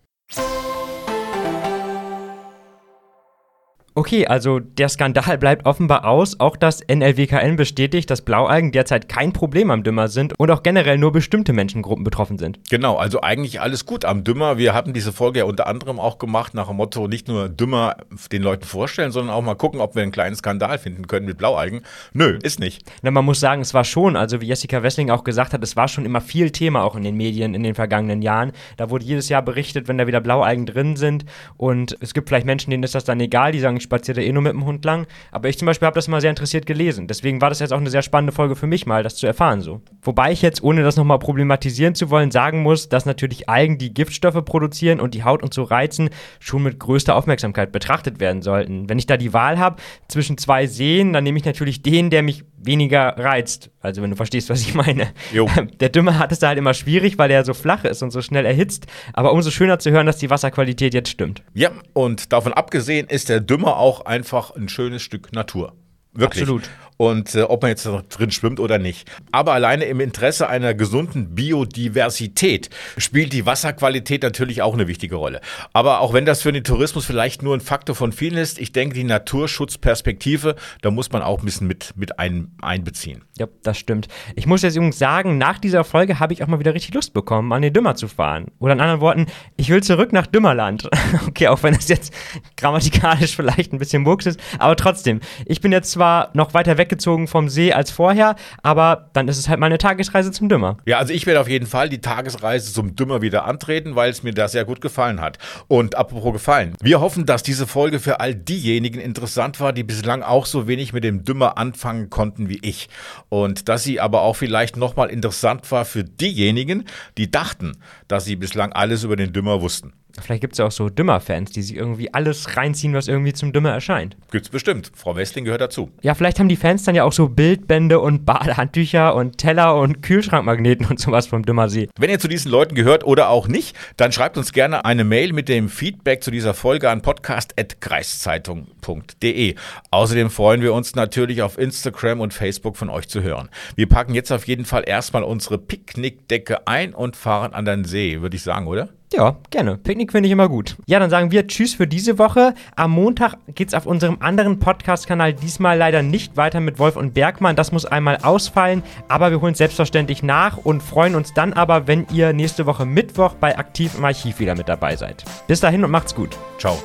Okay, 3.97 4.27
also 4.27 4.60
der 4.60 4.89
Skandal 4.89 5.38
bleibt 5.38 5.65
offenbar 5.65 6.03
aus. 6.03 6.41
Auch 6.41 6.58
das 6.58 6.81
NLWKN 6.86 7.55
bestätigt, 7.55 8.10
dass 8.10 8.23
Blaualgen 8.23 8.73
derzeit 8.73 9.08
kein 9.08 9.31
Problem 9.31 9.71
am 9.71 9.84
Dümmer 9.84 10.10
sind 10.10 10.38
und 10.38 10.51
auch 10.51 10.63
generell 10.63 10.97
nur 10.97 11.13
bestimmte 11.13 11.53
Menschengruppen 11.53 12.03
betroffen 12.03 12.38
sind. 12.38 12.60
Genau, 12.69 12.97
also 12.97 13.21
eigentlich 13.21 13.62
alles 13.62 13.86
gut 13.86 14.03
am 14.03 14.25
Dümmer. 14.25 14.58
Wir 14.58 14.73
hatten 14.73 14.91
diese 14.91 15.13
Folge 15.13 15.39
ja 15.39 15.45
unter 15.45 15.67
anderem 15.67 16.01
auch 16.01 16.17
gemacht 16.17 16.53
nach 16.53 16.67
dem 16.67 16.75
Motto, 16.75 17.08
nicht 17.08 17.29
nur 17.29 17.47
Dümmer 17.47 17.95
den 18.34 18.41
Leuten 18.41 18.65
vorstellen, 18.65 19.12
sondern 19.13 19.34
auch 19.34 19.41
mal 19.41 19.55
gucken, 19.55 19.79
ob 19.79 19.95
wir 19.95 20.03
einen 20.03 20.12
kleinen 20.12 20.36
Skandal 20.36 20.77
finden 20.77 21.08
können 21.08 21.25
mit 21.25 21.38
Blaualgen. 21.38 21.79
Nö, 22.12 22.38
ist 22.43 22.60
nicht. 22.60 22.84
Na, 23.01 23.12
man 23.12 23.23
muss 23.23 23.39
sagen, 23.39 23.62
es 23.62 23.73
war 23.73 23.86
schon, 23.86 24.17
also 24.17 24.41
wie 24.41 24.47
Jessica 24.47 24.84
Wessling 24.84 25.10
auch 25.10 25.23
gesagt 25.23 25.53
hat, 25.53 25.63
es 25.63 25.77
war 25.77 25.88
schon 25.88 26.03
immer 26.03 26.19
viel 26.19 26.51
Thema 26.51 26.84
auch 26.84 26.97
in 26.97 27.03
den 27.03 27.15
Medien 27.15 27.55
in 27.55 27.63
den 27.63 27.75
vergangenen 27.75 28.21
Jahren. 28.21 28.51
Da 28.75 28.89
wurde 28.89 29.05
jedes 29.05 29.29
Jahr 29.29 29.41
berichtet, 29.41 29.88
wenn 29.88 29.97
da 29.97 30.05
wieder 30.05 30.19
Blaualgen 30.19 30.65
drin 30.65 30.97
sind 30.97 31.23
und 31.55 31.95
es 32.01 32.13
gibt 32.13 32.27
vielleicht 32.27 32.45
Menschen, 32.45 32.71
denen 32.71 32.84
ist 32.84 32.93
das 32.93 33.05
dann 33.05 33.21
egal, 33.21 33.53
die 33.53 33.62
sagen, 33.62 33.85
spaziert 33.86 34.17
er 34.17 34.26
eh 34.26 34.32
nur 34.32 34.43
mit 34.43 34.52
dem 34.52 34.65
Hund 34.65 34.84
lang. 34.84 35.08
Aber 35.32 35.48
ich 35.48 35.58
zum 35.58 35.65
Beispiel 35.65 35.86
habe 35.86 35.95
das 35.95 36.10
mal 36.10 36.19
sehr 36.19 36.30
interessiert 36.30 36.65
gelesen. 36.65 37.08
Deswegen 37.08 37.39
war 37.39 37.50
das 37.50 37.60
jetzt 37.60 37.71
auch 37.71 37.78
eine 37.80 37.89
sehr 37.89 38.02
spannende 38.02 38.34
Folge 38.34 38.56
für 38.56 38.67
mich 38.67 38.86
mal, 38.86 39.04
das 39.04 39.15
zu 39.15 39.26
erfahren 39.26 39.62
so. 39.62 39.82
Wobei 40.02 40.32
ich 40.32 40.41
jetzt, 40.41 40.62
ohne 40.62 40.84
das 40.84 40.98
nochmal 40.98 41.19
problematisieren 41.19 41.95
zu 41.95 42.10
wollen, 42.10 42.32
sagen 42.32 42.62
muss, 42.62 42.89
dass 42.89 43.06
natürlich 43.06 43.48
Algen, 43.48 43.78
die 43.78 43.93
Giftstoffe 43.93 44.43
produzieren 44.43 45.00
und 45.00 45.13
die 45.13 45.24
Haut 45.24 45.41
und 45.41 45.54
so 45.54 45.63
reizen, 45.63 46.10
schon 46.39 46.63
mit 46.63 46.80
größter 46.80 47.15
Aufmerksamkeit 47.15 47.71
betrachtet 47.71 48.19
werden 48.19 48.41
sollten. 48.41 48.89
Wenn 48.89 49.00
ich 49.00 49.06
da 49.06 49.17
die 49.17 49.34
Wahl 49.34 49.58
habe 49.58 49.78
zwischen 50.08 50.38
zwei 50.38 50.67
Seen, 50.67 51.13
dann 51.13 51.24
nehme 51.24 51.38
ich 51.38 51.45
natürlich 51.45 51.82
den, 51.82 52.10
der 52.10 52.24
mich 52.24 52.43
weniger 52.58 53.15
reizt. 53.18 53.70
Also 53.82 54.02
wenn 54.02 54.10
du 54.10 54.15
verstehst, 54.15 54.50
was 54.50 54.62
ich 54.62 54.74
meine. 54.74 55.12
Jo. 55.34 55.50
Der 55.80 55.89
Dümmer 55.89 56.20
hat 56.20 56.32
es 56.32 56.39
da 56.39 56.50
halt 56.50 56.58
immer 56.58 56.74
schwierig, 56.74 57.18
weil 57.18 57.32
er 57.32 57.44
so 57.46 57.54
flach 57.54 57.84
ist 57.84 58.02
und 58.02 58.12
so 58.12 58.22
schnell 58.22 58.46
erhitzt. 58.46 58.88
Aber 59.13 59.34
umso 59.34 59.52
schöner 59.52 59.80
zu 59.80 59.91
hören, 59.91 60.06
dass 60.06 60.18
die 60.18 60.30
Wasserqualität 60.30 60.94
jetzt 60.94 61.10
stimmt. 61.10 61.44
Ja, 61.54 61.72
und 61.94 62.34
davon 62.34 62.54
abgesehen 62.54 63.08
ist 63.08 63.30
der 63.30 63.39
Dümmer 63.39 63.78
auch 63.78 64.06
einfach 64.06 64.52
ein 64.52 64.70
schönes 64.70 65.02
Stück 65.02 65.34
Natur. 65.34 65.74
Wirklich. 66.13 66.44
Absolut 66.44 66.70
und 66.97 67.36
äh, 67.36 67.43
ob 67.43 67.62
man 67.62 67.69
jetzt 67.69 67.86
drin 68.10 68.31
schwimmt 68.31 68.60
oder 68.60 68.77
nicht. 68.77 69.10
Aber 69.31 69.53
alleine 69.53 69.86
im 69.86 69.99
Interesse 69.99 70.47
einer 70.47 70.73
gesunden 70.73 71.36
Biodiversität 71.36 72.69
spielt 72.97 73.34
die 73.34 73.45
Wasserqualität 73.45 74.23
natürlich 74.23 74.62
auch 74.62 74.73
eine 74.73 74.88
wichtige 74.88 75.15
Rolle. 75.15 75.41
Aber 75.73 75.99
auch 75.99 76.13
wenn 76.13 76.25
das 76.25 76.41
für 76.41 76.51
den 76.51 76.63
Tourismus 76.63 77.05
vielleicht 77.05 77.43
nur 77.43 77.55
ein 77.55 77.62
Faktor 77.62 77.95
von 77.95 78.12
vielen 78.12 78.38
ist, 78.38 78.60
ich 78.60 78.71
denke, 78.71 78.95
die 78.95 79.03
Naturschutzperspektive, 79.03 80.55
da 80.81 80.91
muss 80.91 81.12
man 81.12 81.21
auch 81.21 81.39
ein 81.39 81.45
bisschen 81.45 81.67
mit, 81.67 81.93
mit 81.95 82.19
ein, 82.19 82.51
einbeziehen. 82.62 83.23
Ja, 83.38 83.47
das 83.63 83.77
stimmt. 83.77 84.08
Ich 84.36 84.47
muss 84.47 84.62
jetzt 84.62 84.75
übrigens 84.75 84.97
sagen, 84.97 85.38
nach 85.38 85.60
dieser 85.60 85.84
Folge 85.84 86.19
habe 86.19 86.34
ich 86.34 86.43
auch 86.43 86.47
mal 86.47 86.60
wieder 86.60 86.73
richtig 86.73 86.93
Lust 86.93 87.13
bekommen, 87.13 87.51
an 87.51 87.62
den 87.62 87.73
Dümmer 87.73 87.95
zu 87.95 88.08
fahren. 88.08 88.45
Oder 88.60 88.73
in 88.73 88.81
anderen 88.81 89.01
Worten, 89.01 89.25
ich 89.58 89.69
will 89.69 89.84
zurück 89.84 90.13
nach 90.13 90.27
Dümmerland. 90.27 90.89
okay, 91.27 91.47
auch 91.49 91.62
wenn 91.63 91.73
das 91.73 91.89
jetzt 91.89 92.13
grammatikalisch 92.55 93.36
vielleicht 93.36 93.73
ein 93.73 93.79
bisschen 93.79 94.03
Murks 94.03 94.25
ist, 94.25 94.39
aber 94.60 94.75
trotzdem, 94.75 95.19
ich 95.45 95.62
bin 95.62 95.71
jetzt 95.71 95.91
zwar 95.91 96.29
noch 96.34 96.53
weiter 96.53 96.77
weg 96.77 96.85
weggezogen 96.86 97.28
vom 97.28 97.50
See 97.50 97.74
als 97.74 97.91
vorher, 97.91 98.36
aber 98.62 99.10
dann 99.13 99.28
ist 99.28 99.38
es 99.38 99.50
halt 99.50 99.60
meine 99.60 99.78
Tagesreise 99.78 100.32
zum 100.32 100.50
Dümmer. 100.50 100.78
Ja, 100.86 101.00
also 101.00 101.13
ich 101.13 101.26
werde 101.26 101.41
auf 101.41 101.50
jeden 101.50 101.65
Fall 101.65 101.89
die 101.89 102.00
Tagesreise 102.00 102.71
zum 102.71 102.95
Dümmer 102.95 103.21
wieder 103.21 103.45
antreten, 103.45 103.95
weil 103.95 104.12
es 104.12 104.24
mir 104.24 104.34
da 104.34 104.48
sehr 104.48 104.65
gut 104.65 104.82
gefallen 104.82 105.19
hat. 105.19 105.39
Und 105.67 105.95
apropos 105.95 106.34
gefallen, 106.34 106.76
wir 106.82 107.00
hoffen, 107.02 107.26
dass 107.26 107.43
diese 107.43 107.65
Folge 107.65 108.00
für 108.00 108.19
all 108.19 108.36
diejenigen 108.36 109.00
interessant 109.00 109.60
war, 109.60 109.74
die 109.74 109.84
bislang 109.84 110.21
auch 110.21 110.45
so 110.45 110.67
wenig 110.67 110.93
mit 110.93 111.04
dem 111.04 111.24
Dümmer 111.24 111.58
anfangen 111.58 112.10
konnten 112.10 112.50
wie 112.50 112.60
ich. 112.62 112.89
Und 113.30 113.67
dass 113.67 113.84
sie 113.84 114.00
aber 114.00 114.21
auch 114.21 114.36
vielleicht 114.36 114.78
nochmal 114.78 115.10
interessant 115.10 115.69
war 115.71 115.86
für 115.86 116.04
diejenigen, 116.04 116.86
die 117.17 117.32
dachten, 117.32 117.78
dass 118.08 118.26
sie 118.26 118.36
bislang 118.36 118.71
alles 118.74 119.04
über 119.04 119.15
den 119.15 119.34
Dümmer 119.34 119.62
wussten. 119.62 119.93
Vielleicht 120.21 120.41
gibt 120.41 120.54
es 120.54 120.60
ja 120.60 120.65
auch 120.65 120.71
so 120.71 120.89
Dümmer-Fans, 120.89 121.51
die 121.51 121.62
sich 121.62 121.75
irgendwie 121.75 122.13
alles 122.13 122.58
reinziehen, 122.58 122.93
was 122.93 123.08
irgendwie 123.08 123.34
zum 123.34 123.54
Dümmer 123.54 123.71
erscheint. 123.71 124.17
Gibt's 124.32 124.49
bestimmt. 124.49 124.91
Frau 124.95 125.15
Westling 125.15 125.45
gehört 125.45 125.62
dazu. 125.62 125.91
Ja, 126.01 126.15
vielleicht 126.15 126.39
haben 126.39 126.49
die 126.49 126.56
Fans 126.56 126.84
dann 126.84 126.95
ja 126.95 127.04
auch 127.04 127.13
so 127.13 127.30
Bildbände 127.30 127.99
und 127.99 128.25
Badehandtücher 128.25 129.15
und 129.15 129.38
Teller 129.38 129.75
und 129.75 130.01
Kühlschrankmagneten 130.01 130.88
und 130.88 130.99
sowas 130.99 131.28
vom 131.28 131.43
Dümmersee. 131.43 131.89
Wenn 131.97 132.10
ihr 132.10 132.19
zu 132.19 132.28
diesen 132.28 132.51
Leuten 132.51 132.75
gehört 132.75 133.04
oder 133.04 133.30
auch 133.30 133.47
nicht, 133.47 133.75
dann 133.97 134.12
schreibt 134.12 134.38
uns 134.38 134.51
gerne 134.51 134.86
eine 134.86 135.04
Mail 135.04 135.34
mit 135.34 135.49
dem 135.49 135.69
Feedback 135.69 136.23
zu 136.23 136.32
dieser 136.32 136.54
Folge 136.54 136.89
an 136.89 137.01
podcast.kreiszeitung.de. 137.01 139.56
Außerdem 139.91 140.30
freuen 140.30 140.62
wir 140.62 140.73
uns 140.73 140.95
natürlich 140.95 141.41
auf 141.41 141.58
Instagram 141.58 142.21
und 142.21 142.34
Facebook 142.34 142.78
von 142.78 142.89
euch 142.89 143.08
zu 143.08 143.21
hören. 143.21 143.49
Wir 143.75 143.89
packen 143.89 144.13
jetzt 144.13 144.32
auf 144.32 144.47
jeden 144.47 144.65
Fall 144.65 144.84
erstmal 144.86 145.23
unsere 145.23 145.58
Picknickdecke 145.58 146.67
ein 146.67 146.93
und 146.93 147.15
fahren 147.15 147.54
an 147.54 147.65
den 147.65 147.86
See, 147.86 148.21
würde 148.21 148.36
ich 148.36 148.43
sagen, 148.43 148.67
oder? 148.67 148.89
Ja, 149.15 149.38
gerne. 149.49 149.78
Picknick 149.78 150.12
finde 150.12 150.28
ich 150.28 150.34
immer 150.34 150.49
gut. 150.49 150.75
Ja, 150.88 150.99
dann 150.99 151.10
sagen 151.10 151.32
wir 151.32 151.47
Tschüss 151.47 151.73
für 151.73 151.88
diese 151.88 152.17
Woche. 152.19 152.54
Am 152.75 152.91
Montag 152.91 153.36
geht 153.47 153.69
es 153.69 153.73
auf 153.73 153.86
unserem 153.86 154.17
anderen 154.19 154.60
Podcast-Kanal 154.60 155.34
diesmal 155.34 155.78
leider 155.78 156.01
nicht 156.01 156.36
weiter 156.36 156.60
mit 156.60 156.80
Wolf 156.80 156.97
und 156.97 157.13
Bergmann. 157.13 157.56
Das 157.56 157.71
muss 157.71 157.86
einmal 157.86 158.17
ausfallen, 158.23 158.84
aber 159.08 159.32
wir 159.32 159.39
holen 159.39 159.54
es 159.54 159.60
selbstverständlich 159.60 160.21
nach 160.21 160.58
und 160.58 160.84
freuen 160.84 161.15
uns 161.15 161.34
dann 161.34 161.54
aber, 161.54 161.88
wenn 161.88 162.06
ihr 162.12 162.34
nächste 162.34 162.65
Woche 162.65 162.86
Mittwoch 162.86 163.36
bei 163.36 163.58
Aktiv 163.58 163.93
im 163.97 164.04
Archiv 164.04 164.39
wieder 164.39 164.56
mit 164.56 164.67
dabei 164.67 164.97
seid. 164.97 165.23
Bis 165.47 165.62
dahin 165.62 165.86
und 165.86 165.91
macht's 165.91 166.13
gut. 166.13 166.38
Ciao. 166.58 166.78